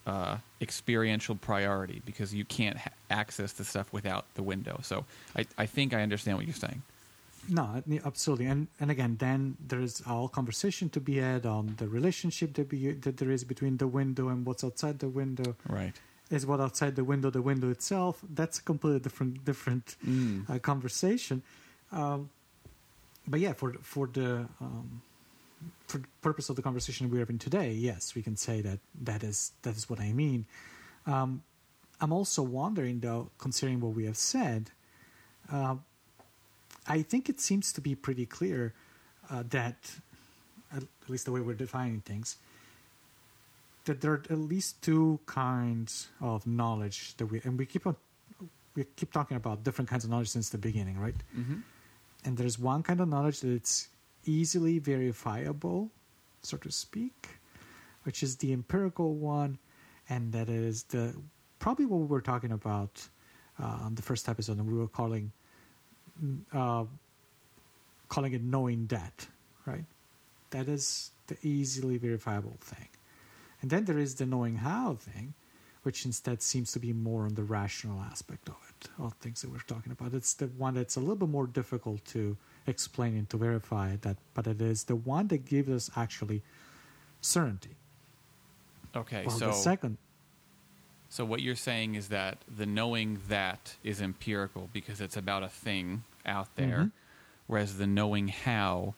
[0.06, 2.90] uh, experiential priority because you can't ha-
[3.22, 4.76] access the stuff without the window.
[4.82, 4.96] So
[5.34, 6.82] I, I think I understand what you're saying.
[7.58, 7.64] No,
[8.10, 12.54] absolutely, and and again, then there is all conversation to be had on the relationship
[12.54, 15.50] that, be, that there is between the window and what's outside the window.
[15.68, 15.94] Right.
[16.30, 18.14] Is what outside the window the window itself?
[18.38, 20.48] That's a completely different different Mm.
[20.48, 21.42] uh, conversation.
[21.92, 22.20] Um,
[23.26, 25.02] but yeah, for for the um,
[25.86, 29.22] for the purpose of the conversation we're having today, yes, we can say that that
[29.22, 30.46] is that is what I mean.
[31.06, 31.42] Um,
[32.00, 34.70] I'm also wondering, though, considering what we have said,
[35.50, 35.76] uh,
[36.86, 38.74] I think it seems to be pretty clear
[39.30, 39.76] uh, that,
[40.74, 42.36] at least the way we're defining things,
[43.84, 47.96] that there are at least two kinds of knowledge that we and we keep on
[48.74, 51.14] we keep talking about different kinds of knowledge since the beginning, right?
[51.36, 51.60] Mm-hmm.
[52.24, 53.88] And there's one kind of knowledge that it's
[54.24, 55.90] easily verifiable,
[56.42, 57.28] so to speak,
[58.04, 59.58] which is the empirical one,
[60.08, 61.14] and that is the
[61.58, 63.06] probably what we were talking about
[63.62, 65.32] uh, on the first episode, and we were calling
[66.52, 66.84] uh,
[68.08, 69.26] calling it knowing that,
[69.66, 69.84] right?
[70.50, 72.88] That is the easily verifiable thing.
[73.60, 75.34] And then there is the knowing how thing,
[75.84, 79.50] which instead seems to be more on the rational aspect of it, of things that
[79.50, 80.12] we're talking about.
[80.14, 84.16] It's the one that's a little bit more difficult to explain and to verify that,
[84.32, 86.42] but it is the one that gives us actually
[87.20, 87.76] certainty.
[88.96, 89.98] Okay, While so the second,
[91.10, 95.48] So what you're saying is that the knowing that is empirical because it's about a
[95.48, 96.92] thing out there, Mhm.
[97.46, 98.94] whereas the knowing how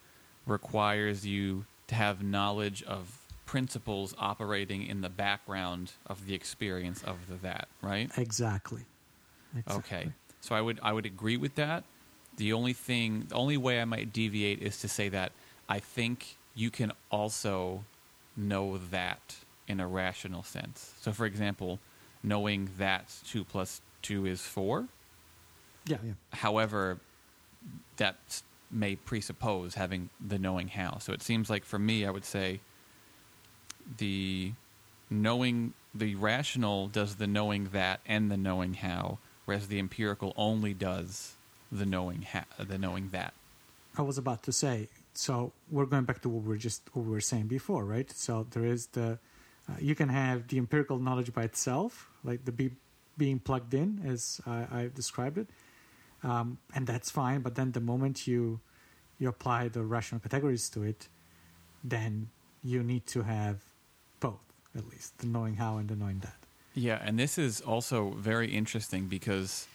[0.46, 7.28] requires you to have knowledge of principles operating in the background of the experience of
[7.28, 8.10] the that, right?
[8.18, 8.82] exactly.
[9.56, 9.78] exactly.
[9.78, 10.12] Okay.
[10.40, 11.84] So I would I would agree with that.
[12.36, 15.32] The only thing the only way I might deviate is to say that
[15.68, 17.84] I think you can also
[18.36, 20.92] know that in a rational sense.
[21.00, 21.78] So for example,
[22.22, 24.86] knowing that two plus two is four.
[25.86, 26.12] Yeah, yeah.
[26.32, 26.98] However,
[27.96, 30.98] that may presuppose having the knowing how.
[30.98, 32.60] So it seems like for me I would say
[33.98, 34.52] the
[35.10, 40.74] knowing the rational does the knowing that and the knowing how, whereas the empirical only
[40.74, 41.34] does
[41.70, 42.26] the knowing
[42.58, 43.34] the knowing that.
[43.96, 44.88] I was about to say.
[45.14, 48.10] So we're going back to what we were just what we were saying before, right?
[48.10, 49.18] So there is the
[49.68, 52.70] uh, you can have the empirical knowledge by itself, like the be,
[53.16, 55.48] being plugged in, as I, I described it,
[56.22, 57.40] um, and that's fine.
[57.40, 58.60] But then the moment you
[59.18, 61.08] you apply the rational categories to it,
[61.82, 62.28] then
[62.62, 63.64] you need to have
[64.20, 64.40] both,
[64.76, 66.36] at least the knowing how and the knowing that.
[66.74, 69.66] Yeah, and this is also very interesting because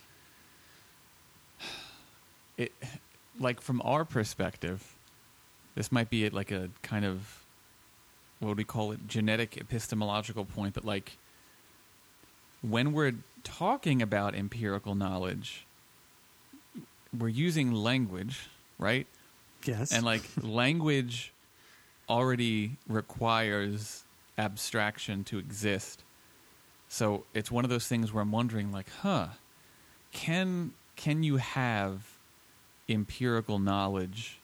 [2.57, 2.71] it
[3.39, 4.95] like from our perspective,
[5.75, 7.43] this might be like a kind of
[8.39, 11.17] what would we call it genetic epistemological point, but like
[12.61, 15.65] when we're talking about empirical knowledge,
[17.17, 19.07] we're using language, right?
[19.65, 21.33] Yes, And like language
[22.09, 24.03] already requires
[24.37, 26.03] abstraction to exist.
[26.87, 29.27] So it's one of those things where I'm wondering like, huh,
[30.11, 32.17] can can you have
[32.89, 34.39] empirical knowledge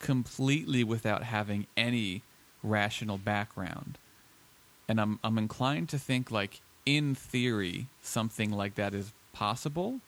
[0.00, 2.22] completely without having any
[2.62, 3.98] rational background?
[4.88, 10.00] And I'm I'm inclined to think like in theory, something like that is possible,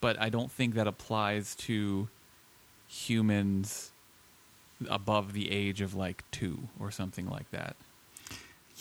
[0.00, 2.08] but I don't think that applies to
[2.88, 3.92] humans
[4.88, 7.76] above the age of like two or something like that.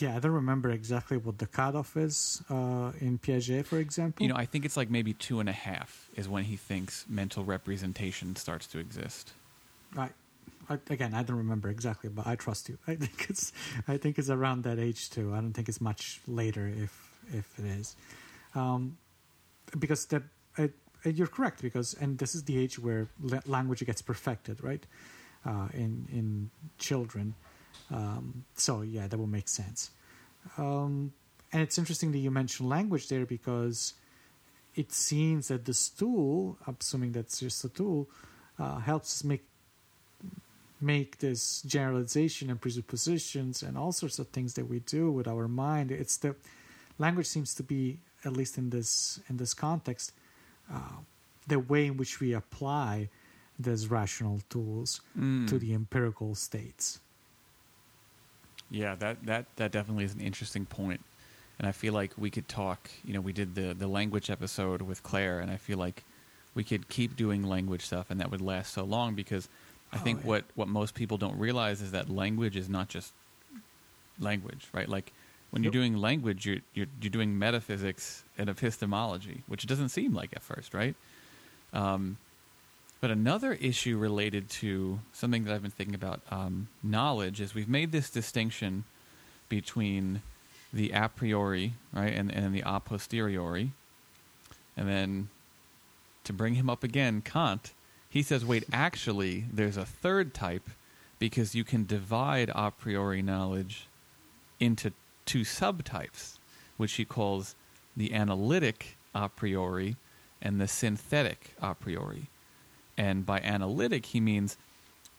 [0.02, 4.24] Yeah, I don't remember exactly what the cutoff is uh, in Piaget, for example.
[4.24, 7.06] You know, I think it's like maybe two and a half is when he thinks
[7.08, 9.34] mental representation starts to exist.
[9.96, 10.10] I,
[10.70, 12.80] I, again, I don't remember exactly, but I trust you.
[12.88, 13.54] I think it's,
[13.88, 15.34] I think it's around that age too.
[15.34, 17.96] I don't think it's much later, if if it is,
[18.56, 18.98] um,
[19.78, 20.24] because the,
[20.58, 20.68] uh,
[21.06, 21.62] you're correct.
[21.62, 23.08] Because and this is the age where
[23.46, 24.84] language gets perfected, right?
[25.46, 26.50] Uh, in in
[26.80, 27.36] children,
[27.92, 29.92] um, so yeah, that will make sense.
[30.58, 31.14] Um,
[31.54, 33.94] and it's interesting that you mentioned language there because
[34.76, 38.08] it seems that this tool, assuming that's just a tool,
[38.58, 39.44] uh, helps us make
[40.80, 45.48] make this generalization and presuppositions and all sorts of things that we do with our
[45.48, 45.92] mind.
[45.92, 46.36] It's the
[46.98, 50.14] language seems to be, at least in this in this context,
[50.74, 50.98] uh,
[51.48, 53.10] the way in which we apply
[53.60, 55.48] these rational tools Mm.
[55.50, 57.00] to the empirical states.
[58.72, 61.02] Yeah, that, that, that definitely is an interesting point.
[61.60, 64.82] And I feel like we could talk, you know, we did the, the language episode
[64.82, 66.04] with Claire, and I feel like
[66.56, 69.48] we could keep doing language stuff, and that would last so long because
[69.94, 70.28] I Oh, think yeah.
[70.28, 73.14] what, what most people don't realize is that language is not just
[74.20, 74.88] language, right?
[74.90, 75.12] Like
[75.52, 80.14] when you're doing language, you're, you're, you're doing metaphysics and epistemology, which it doesn't seem
[80.14, 80.96] like at first, right?
[81.74, 82.18] Um,
[83.02, 87.68] but another issue related to something that I've been thinking about um, knowledge is we've
[87.68, 88.84] made this distinction
[89.50, 90.22] between
[90.72, 93.72] the a priori, right, and, and the a posteriori.
[94.78, 95.30] And then
[96.24, 97.74] to bring him up again, Kant,
[98.08, 100.70] he says, wait, actually, there's a third type
[101.18, 103.88] because you can divide a priori knowledge
[104.60, 104.94] into
[105.26, 106.38] two subtypes,
[106.78, 107.56] which he calls
[107.98, 109.96] the analytic a priori
[110.40, 112.28] and the synthetic a priori.
[112.98, 114.58] And by analytic, he means,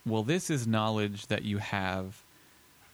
[0.06, 2.22] well, this is knowledge that you have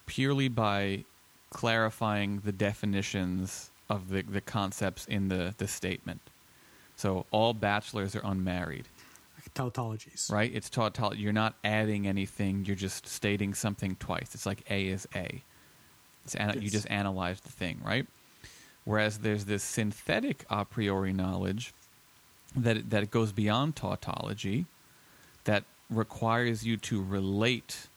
[0.06, 1.04] purely by
[1.50, 6.20] clarifying the definitions of the, the concepts in the, the statement.
[6.96, 8.84] So all bachelors are unmarried,
[9.36, 10.30] Like tautologies.
[10.30, 10.50] right?
[10.54, 11.22] It's tautology.
[11.22, 12.64] You're not adding anything.
[12.66, 14.34] You're just stating something twice.
[14.34, 15.42] It's like A is A.
[16.24, 18.06] It's ana- You just analyze the thing, right?
[18.84, 21.72] Whereas there's this synthetic a priori knowledge
[22.56, 24.66] that that it goes beyond tautology,
[25.44, 27.88] that requires you to relate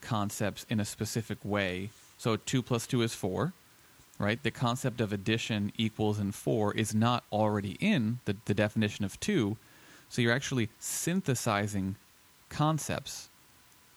[0.00, 1.90] concepts in a specific way.
[2.18, 3.52] So two plus two is four,
[4.18, 4.42] right?
[4.42, 9.18] The concept of addition equals and four is not already in the, the definition of
[9.20, 9.56] two.
[10.08, 11.96] So you're actually synthesizing
[12.50, 13.28] concepts.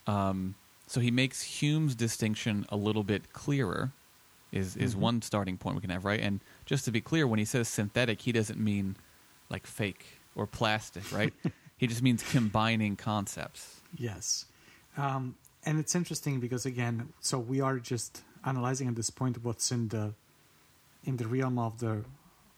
[0.06, 0.54] Um,
[0.86, 3.92] so he makes Hume's distinction a little bit clearer.
[4.50, 4.98] Is is Mhm.
[4.98, 6.20] one starting point we can have, right?
[6.20, 8.96] And just to be clear, when he says synthetic, he doesn't mean
[9.50, 11.32] like fake or plastic, right?
[11.76, 13.80] he just means combining concepts.
[13.96, 14.46] Yes.
[14.96, 19.70] Um, and it's interesting because again, so we are just analyzing at this point what's
[19.72, 20.14] in the
[21.04, 22.04] in the realm of the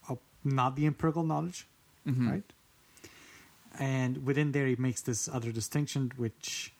[0.08, 1.66] of not the empirical knowledge,
[2.06, 2.30] Mhm.
[2.30, 2.52] right?
[3.78, 6.72] And within there, he makes this other distinction, which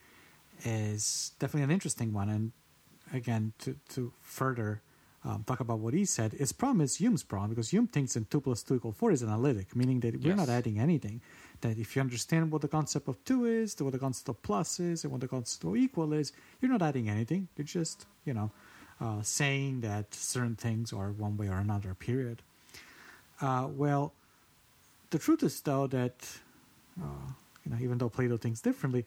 [0.65, 2.29] is definitely an interesting one.
[2.29, 2.53] And
[3.13, 4.83] again, to to further
[5.25, 8.25] um, talk about what he said, his problem is Hume's problem because Hume thinks in
[8.25, 11.21] two plus two equal four is analytic, meaning that we're not adding anything.
[11.61, 14.81] That if you understand what the concept of two is, what the concept of plus
[14.81, 17.49] is, and what the concept of equal is, you're not adding anything.
[17.57, 18.51] You're just, you know,
[18.99, 21.93] uh, saying that certain things are one way or another.
[21.95, 22.41] Period.
[23.43, 24.15] Uh, well,
[25.11, 26.15] the truth is though that
[26.99, 27.33] uh,
[27.65, 29.05] you know, even though Plato thinks differently,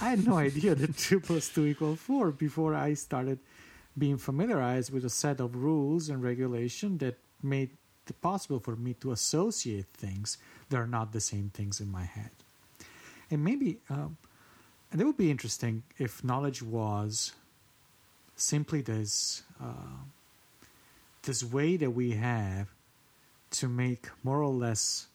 [0.00, 3.40] I had no idea that two plus two equal four before I started
[3.96, 7.70] being familiarized with a set of rules and regulation that made
[8.08, 10.38] it possible for me to associate things
[10.68, 12.30] that are not the same things in my head.
[13.30, 14.16] And maybe, um,
[14.92, 17.32] and it would be interesting if knowledge was
[18.36, 20.04] simply this uh,
[21.22, 22.68] this way that we have
[23.50, 25.08] to make more or less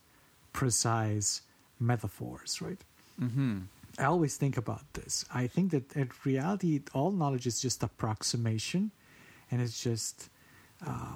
[0.51, 1.41] precise
[1.79, 2.79] metaphors, right?
[3.21, 3.59] Mm-hmm.
[4.01, 5.25] I always think about this.
[5.33, 8.91] I think that in reality, all knowledge is just approximation,
[9.51, 10.29] and it's just
[10.85, 11.13] uh,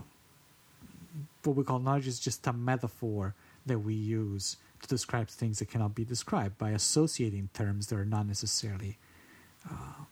[1.44, 3.34] what we call knowledge is just a metaphor
[3.66, 8.06] that we use to describe things that cannot be described by associating terms that are
[8.06, 8.98] not necessarily
[9.70, 10.04] uh,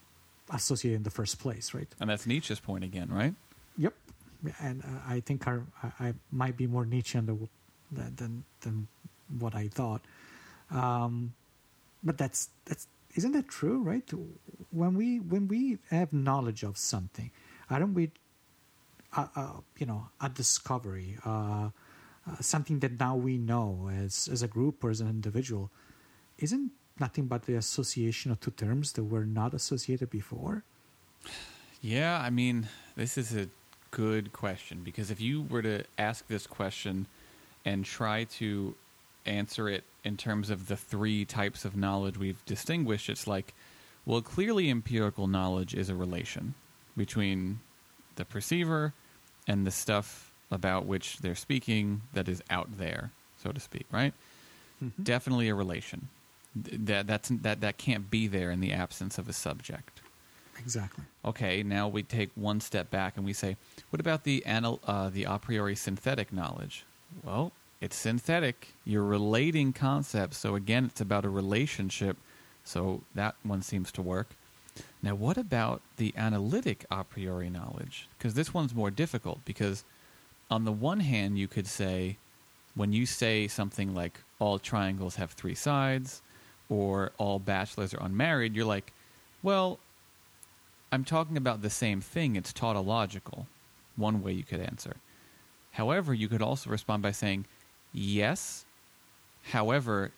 [0.49, 1.87] associated in the first place, right?
[1.99, 3.35] And that's Nietzsche's point again, right?
[3.77, 3.93] Yep,
[4.59, 7.27] and uh, I think our, I, I might be more Nietzschean
[7.91, 8.87] than than than
[9.39, 10.01] what I thought.
[10.71, 11.33] Um,
[12.03, 14.09] but that's that's isn't that true, right?
[14.71, 17.31] When we when we have knowledge of something,
[17.69, 18.11] aren't we
[19.15, 21.69] a, a you know a discovery, uh,
[22.27, 25.69] uh, something that now we know as as a group or as an individual,
[26.37, 30.63] isn't nothing but the association of two terms that were not associated before.
[31.81, 33.47] Yeah, I mean, this is a
[33.91, 37.07] good question because if you were to ask this question
[37.65, 38.75] and try to
[39.25, 43.53] answer it in terms of the three types of knowledge we've distinguished, it's like,
[44.05, 46.53] well, clearly empirical knowledge is a relation
[46.97, 47.59] between
[48.15, 48.93] the perceiver
[49.47, 54.13] and the stuff about which they're speaking that is out there, so to speak, right?
[54.83, 54.91] Mhm.
[55.03, 56.09] Definitely a relation.
[56.63, 60.01] Th- That that's that that can't be there in the absence of a subject.
[60.59, 61.05] Exactly.
[61.25, 63.57] Okay, now we take one step back and we say,
[63.89, 66.85] what about the anal- uh, the a priori synthetic knowledge?
[67.23, 67.51] Well,
[67.83, 68.69] it's synthetic.
[68.85, 72.15] You're relating concepts, so again, it's about a relationship.
[72.63, 74.29] So that one seems to work.
[75.01, 78.07] Now, what about the analytic a priori knowledge?
[78.17, 79.43] Because this one's more difficult.
[79.43, 79.83] Because
[80.49, 82.15] on the one hand, you could say,
[82.73, 86.21] when you say something like all triangles have three sides,
[86.69, 88.93] or all bachelors are unmarried, you're like,
[89.43, 89.77] well,
[90.89, 92.37] I'm talking about the same thing.
[92.37, 93.45] It's tautological.
[93.97, 94.95] One way you could answer.
[95.73, 97.43] However, you could also respond by saying,
[97.93, 98.65] yes.
[99.51, 100.11] However,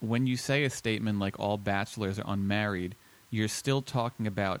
[0.00, 2.94] when you say a statement like all bachelors are unmarried,
[3.30, 4.60] you're still talking about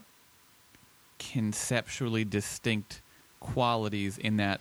[1.18, 3.00] conceptually distinct
[3.40, 4.60] qualities in that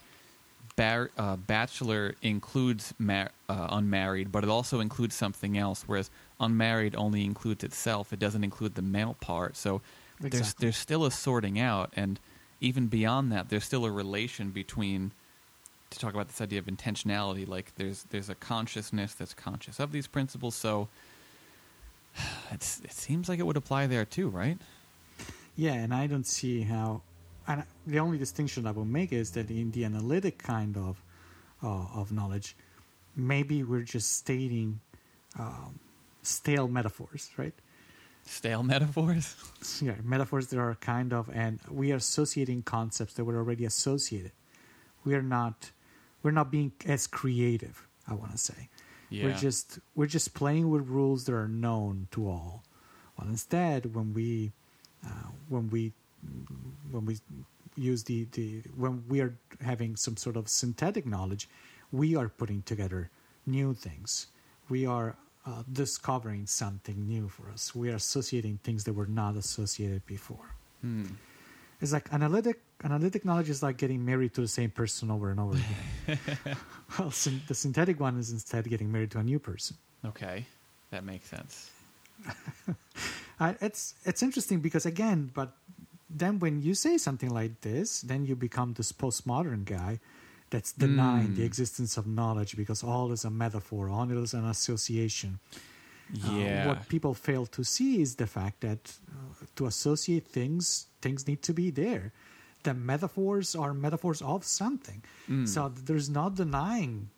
[0.76, 6.95] bar- uh, bachelor includes mar- uh, unmarried, but it also includes something else, whereas unmarried
[6.95, 8.14] only includes itself.
[8.14, 9.58] It doesn't include the male part.
[9.58, 9.82] So
[10.32, 12.20] there's there's still a sorting out, and
[12.62, 15.12] even beyond that, there's still a relation between.
[15.92, 19.92] To talk about this idea of intentionality, like there's there's a consciousness that's conscious of
[19.92, 20.56] these principles.
[20.56, 20.90] So
[22.52, 24.58] it's, it seems like it would apply there too, right?
[25.56, 27.02] Yeah, and I don't see how.
[27.48, 31.02] And the only distinction I will make is that in the analytic kind of
[31.64, 32.56] uh, of knowledge,
[33.16, 34.80] maybe we're just stating
[35.40, 35.80] um,
[36.22, 37.54] stale metaphors, right?
[38.26, 39.36] Stale metaphors.
[39.82, 44.32] Yeah, metaphors that are kind of, and we are associating concepts that were already associated.
[45.04, 45.72] We are not,
[46.28, 47.88] we're not being as creative.
[48.06, 48.68] I want to say.
[49.10, 49.24] Yeah.
[49.24, 52.64] We're just we're just playing with rules that are known to all.
[53.18, 54.52] Well, instead, when we
[55.06, 55.94] uh, when we
[56.92, 57.18] when we
[57.78, 61.48] use the, the when we are having some sort of synthetic knowledge,
[61.94, 63.10] we are putting together
[63.46, 64.28] new things.
[64.68, 65.16] We are
[65.46, 67.74] uh, discovering something new for us.
[67.74, 70.56] We are associating things that were not associated before.
[70.82, 71.06] Hmm.
[71.80, 75.40] It's like analytic analytic knowledge is like getting married to the same person over and
[75.40, 76.20] over again.
[77.00, 79.78] well, syn- the synthetic one is instead getting married to a new person.
[80.06, 80.46] Okay,
[80.92, 81.72] that makes sense.
[83.40, 85.50] Uh, it's it's interesting because again, but
[86.10, 90.00] then when you say something like this, then you become this postmodern guy
[90.50, 91.46] that's denying the Mm.
[91.46, 95.38] existence of knowledge because all is a metaphor, all is an association.
[96.10, 96.66] Uh, Yeah.
[96.68, 101.44] what people fail to see is the fact that uh, to associate things, things need
[101.44, 102.12] to be there.
[102.64, 105.03] The metaphors are metaphors of something.
[105.30, 105.47] Mm.
[105.47, 107.10] So there's not denying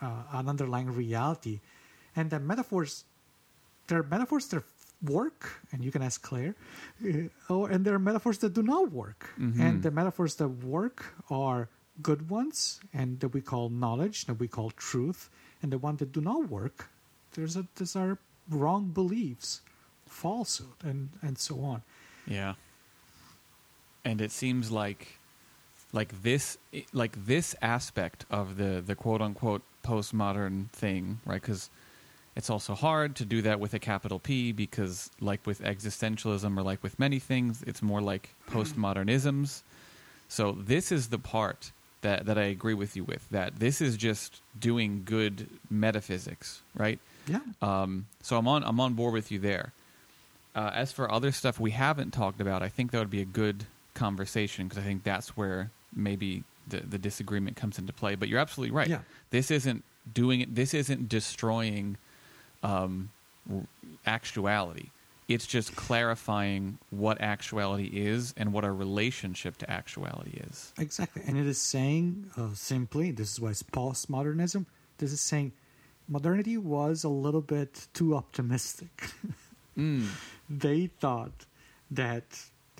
[0.00, 1.60] uh, an underlying reality.
[2.14, 3.04] And the metaphors,
[3.88, 4.64] there are metaphors that
[5.02, 6.54] work, and you can ask Claire,
[7.04, 9.30] uh, oh, and there are metaphors that do not work.
[9.38, 9.60] Mhm.
[9.60, 11.68] And the metaphors that work are
[12.02, 15.30] good ones, and that we call knowledge, that we call truth,
[15.62, 16.90] and the ones that do not work,
[17.32, 18.18] there's a these are
[18.48, 19.60] wrong beliefs,
[20.06, 21.82] falsehood, and and so on.
[22.26, 22.54] Yeah.
[24.06, 25.18] And it seems like
[25.92, 26.58] like this
[26.92, 31.42] like this aspect of the the quote unquote postmodern thing, right?
[31.42, 31.70] Cuz
[32.36, 36.62] it's also hard to do that with a capital P because like with existentialism or
[36.62, 39.62] like with many things, it's more like postmodernisms.
[40.28, 43.96] So this is the part that that I agree with you with that this is
[43.96, 46.98] just doing good metaphysics, right?
[47.26, 49.72] Yeah, Um, so I'm on I'm on board with you there.
[50.54, 53.26] Uh, as for other stuff we haven't talked about, I think that would be a
[53.42, 53.66] good
[53.96, 58.14] conversation because I think that's where maybe the the disagreement comes into play.
[58.14, 58.88] But you're absolutely right.
[58.88, 59.00] Yeah.
[59.30, 59.82] This isn't
[60.12, 60.54] doing it.
[60.54, 61.96] This isn't destroying
[62.62, 63.10] um,
[64.06, 64.90] actuality.
[65.28, 70.72] It's just clarifying what actuality is and what our relationship to actuality is.
[70.78, 71.22] exactly.
[71.26, 74.66] And it is saying uh, simply, this is why it's postmodernism.
[74.98, 75.50] This is saying
[76.06, 79.10] modernity was a little bit too optimistic.
[79.76, 80.06] Mm.
[80.48, 81.44] they thought
[81.90, 82.24] that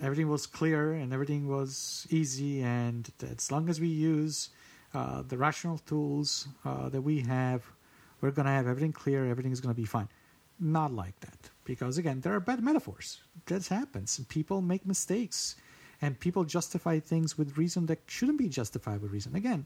[0.02, 4.50] everything was clear and everything was easy, and as long as we use
[4.94, 7.62] uh, the rational tools uh, that we have,
[8.20, 10.08] we're going to have everything clear, everything's going to be fine.
[10.58, 11.50] Not like that.
[11.64, 13.20] Because again, there are bad metaphors.
[13.46, 14.20] That happens.
[14.28, 15.56] People make mistakes.
[16.02, 19.34] and people justify things with reason that shouldn't be justified with reason.
[19.34, 19.64] Again,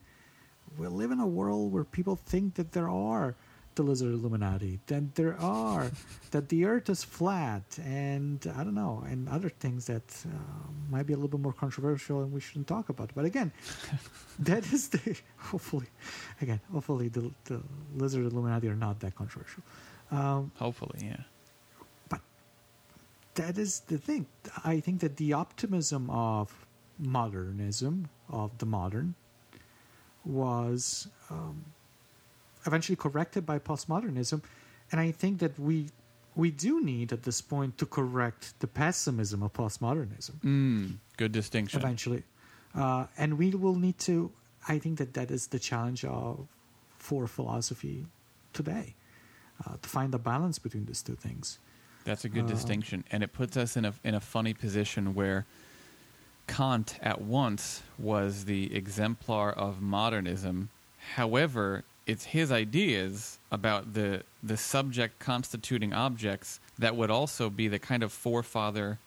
[0.78, 3.35] we live in a world where people think that there are
[3.75, 5.91] the lizard Illuminati, that there are
[6.33, 10.37] that the Earth is flat, and I don't know, and other things that uh,
[10.91, 13.11] might be a little bit more controversial and we shouldn't talk about.
[13.14, 13.53] But again,
[14.41, 15.87] that is the hopefully,
[16.41, 17.62] again, hopefully the, the
[17.97, 19.62] lizard Illuminati are not that controversial.
[20.11, 21.23] Um, Hopefully, yeah.
[22.09, 22.21] But
[23.35, 24.27] that is the thing.
[24.64, 26.66] I think that the optimism of
[26.99, 29.14] modernism, of the modern,
[30.25, 31.64] was um,
[32.66, 34.42] eventually corrected by postmodernism,
[34.92, 35.86] and I think that we
[36.36, 41.80] we do need at this point to correct the pessimism of postmodernism Mm, good distinction.
[41.80, 42.22] eventually,
[42.74, 44.30] uh, and we will need to.
[44.68, 46.46] I think that that is the challenge of
[46.98, 48.06] for philosophy
[48.52, 48.94] today,
[49.66, 51.58] uh, to find the balance between these two things.
[52.04, 55.14] That's a good Uh, distinction, and it puts us in a in a funny position
[55.14, 55.46] where
[56.46, 60.68] Kant at once was the exemplar of modernism.
[61.16, 67.78] However, it's his ideas about the the subject constituting objects that would also be the
[67.78, 68.98] kind of forefather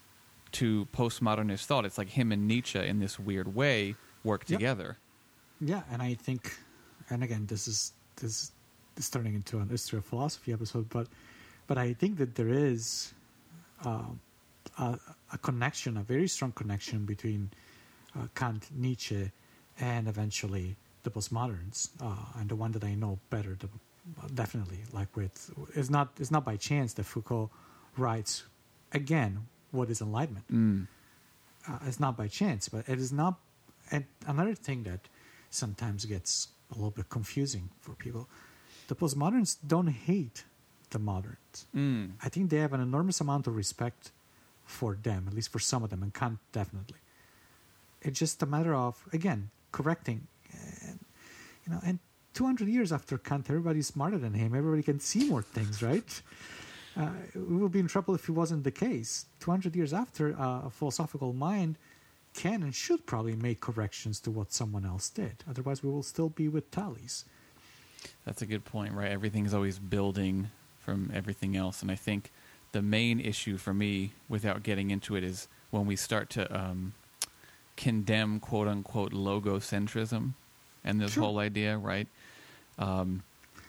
[0.60, 1.84] to postmodernist thought.
[1.86, 4.60] It's like him and Nietzsche in this weird way work Yep.
[4.60, 4.90] together.
[5.60, 6.42] Yeah, and I think,
[7.10, 8.52] and again, this is this
[8.98, 11.08] is turning into an history of philosophy episode, but
[11.68, 13.14] but I think that there is
[13.86, 14.04] uh,
[14.78, 15.00] a,
[15.32, 17.50] a connection, a very strong connection between
[18.16, 19.32] uh, Kant, Nietzsche,
[19.80, 23.70] and eventually the postmoderns, uh, and the one that I know better, the,
[24.34, 27.50] definitely, like with it's not it's not by chance that Foucault
[27.98, 28.44] writes
[28.92, 30.88] again what is enlightenment Mm.
[31.68, 33.40] uh, it's not by chance, but it is not.
[33.92, 35.02] And another thing that
[35.50, 38.28] sometimes gets a little bit confusing for people:
[38.88, 40.44] the postmoderns don't hate
[40.90, 41.66] the moderns.
[41.76, 42.12] Mm.
[42.24, 44.12] I think they have an enormous amount of respect
[44.66, 47.00] for them, at least for some of them, and Kant definitely.
[48.02, 50.28] It's just a matter of again correcting,
[51.66, 52.00] you know, and
[52.34, 54.56] 200 years after Kant, everybody's smarter than him.
[54.56, 56.22] Everybody can see more things, right?
[56.98, 59.26] Uh, we would be in trouble if it wasn't the case.
[59.40, 61.78] 200 years after, uh, a philosophical mind
[62.34, 65.44] can and should probably make corrections to what someone else did.
[65.50, 67.26] Otherwise, we will still be with Thales.
[68.26, 69.12] That's a good point, right?
[69.12, 70.50] Everything is always building
[70.80, 71.82] from everything else.
[71.82, 72.32] And I think
[72.72, 76.94] the main issue for me, without getting into it, is when we start to um,
[77.78, 80.34] condemn quote unquote logocentrism
[80.84, 81.24] and this Sure.
[81.24, 82.08] whole idea, right?
[82.78, 83.24] Um,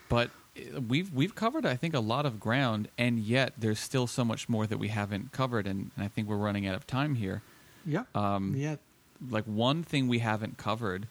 [0.09, 4.07] but uh, we've we've covered, I think, a lot of ground, and yet there's still
[4.07, 6.85] so much more that we haven't covered, and, and I think we're running out of
[6.87, 7.41] time here.
[7.85, 8.03] Yeah.
[8.15, 8.77] Um, yeah.
[9.29, 11.07] like one thing we haven't covered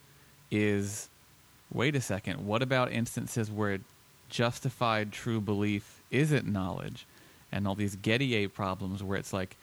[0.51, 1.09] is
[1.71, 3.79] wait a second what about instances where
[4.29, 7.05] justified true belief isn't knowledge
[7.51, 9.55] and all these Gettier problems where it's like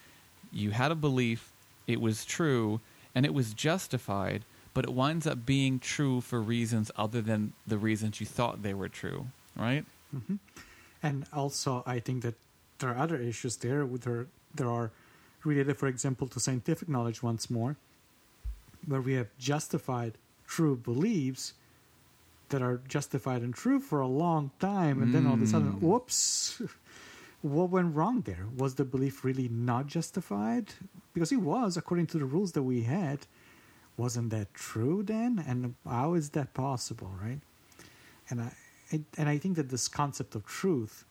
[0.53, 1.53] you had a belief
[1.87, 2.81] it was true
[3.15, 4.43] and it was justified
[4.75, 8.75] but it winds up being true for reasons other than the reasons you thought they
[8.75, 10.37] were true right hmm
[11.03, 12.35] And also, I think that
[12.79, 13.85] there are other issues there.
[13.85, 14.91] With there, there are
[15.45, 17.75] related, for example, to scientific knowledge once more,
[18.87, 20.13] where we have justified
[20.47, 21.55] true beliefs
[22.51, 25.73] that are justified and true for a long time, and then all of a sudden,
[25.73, 25.81] Mm.
[25.83, 26.63] whoops,
[27.43, 28.47] what went wrong there?
[28.57, 30.67] Was the belief really not justified?
[31.15, 33.19] Because it was, according to the rules that we had.
[33.97, 35.43] Wasn't that true then?
[35.47, 37.41] And how is that possible, right?
[38.31, 38.53] And I,
[38.93, 41.05] I and I think that this concept of truth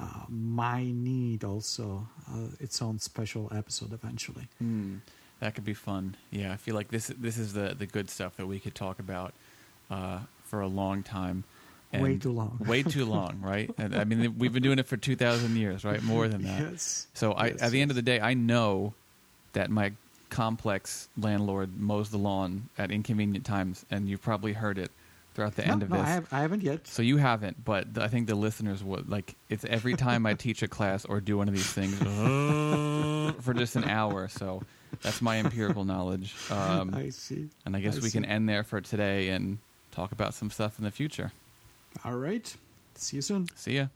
[0.00, 4.48] uh, might need also uh, its own special episode eventually.
[4.58, 4.96] Hmm.
[5.40, 6.16] That could be fun.
[6.30, 8.98] Yeah, I feel like this this is the the good stuff that we could talk
[8.98, 9.32] about
[9.90, 11.44] uh, for a long time.
[11.92, 12.58] Way And too long.
[12.66, 13.70] way too long, right?
[13.78, 16.02] And, I mean, we've been doing it for two thousand years, right?
[16.02, 16.60] More than that.
[16.72, 17.06] Yes.
[17.14, 18.92] So I, Yes, at the end of the day, I know
[19.52, 19.92] that my
[20.30, 24.90] complex landlord mows the lawn at inconvenient times, and you've probably heard it
[25.34, 26.06] throughout the no, end of no, this.
[26.06, 26.86] I, have, I haven't yet.
[26.86, 29.36] So you haven't, but th- I think the listeners would like.
[29.48, 31.96] It's every time I teach a class or do one of these things
[33.42, 34.28] for just an hour.
[34.28, 34.62] So
[35.02, 36.34] that's my empirical knowledge.
[36.50, 37.48] Um, I see.
[37.64, 39.58] and I guess I we can end there for today and
[39.92, 41.32] talk about some stuff in the future.
[42.04, 42.54] All right.
[42.94, 43.48] See you soon.
[43.54, 43.86] See ya.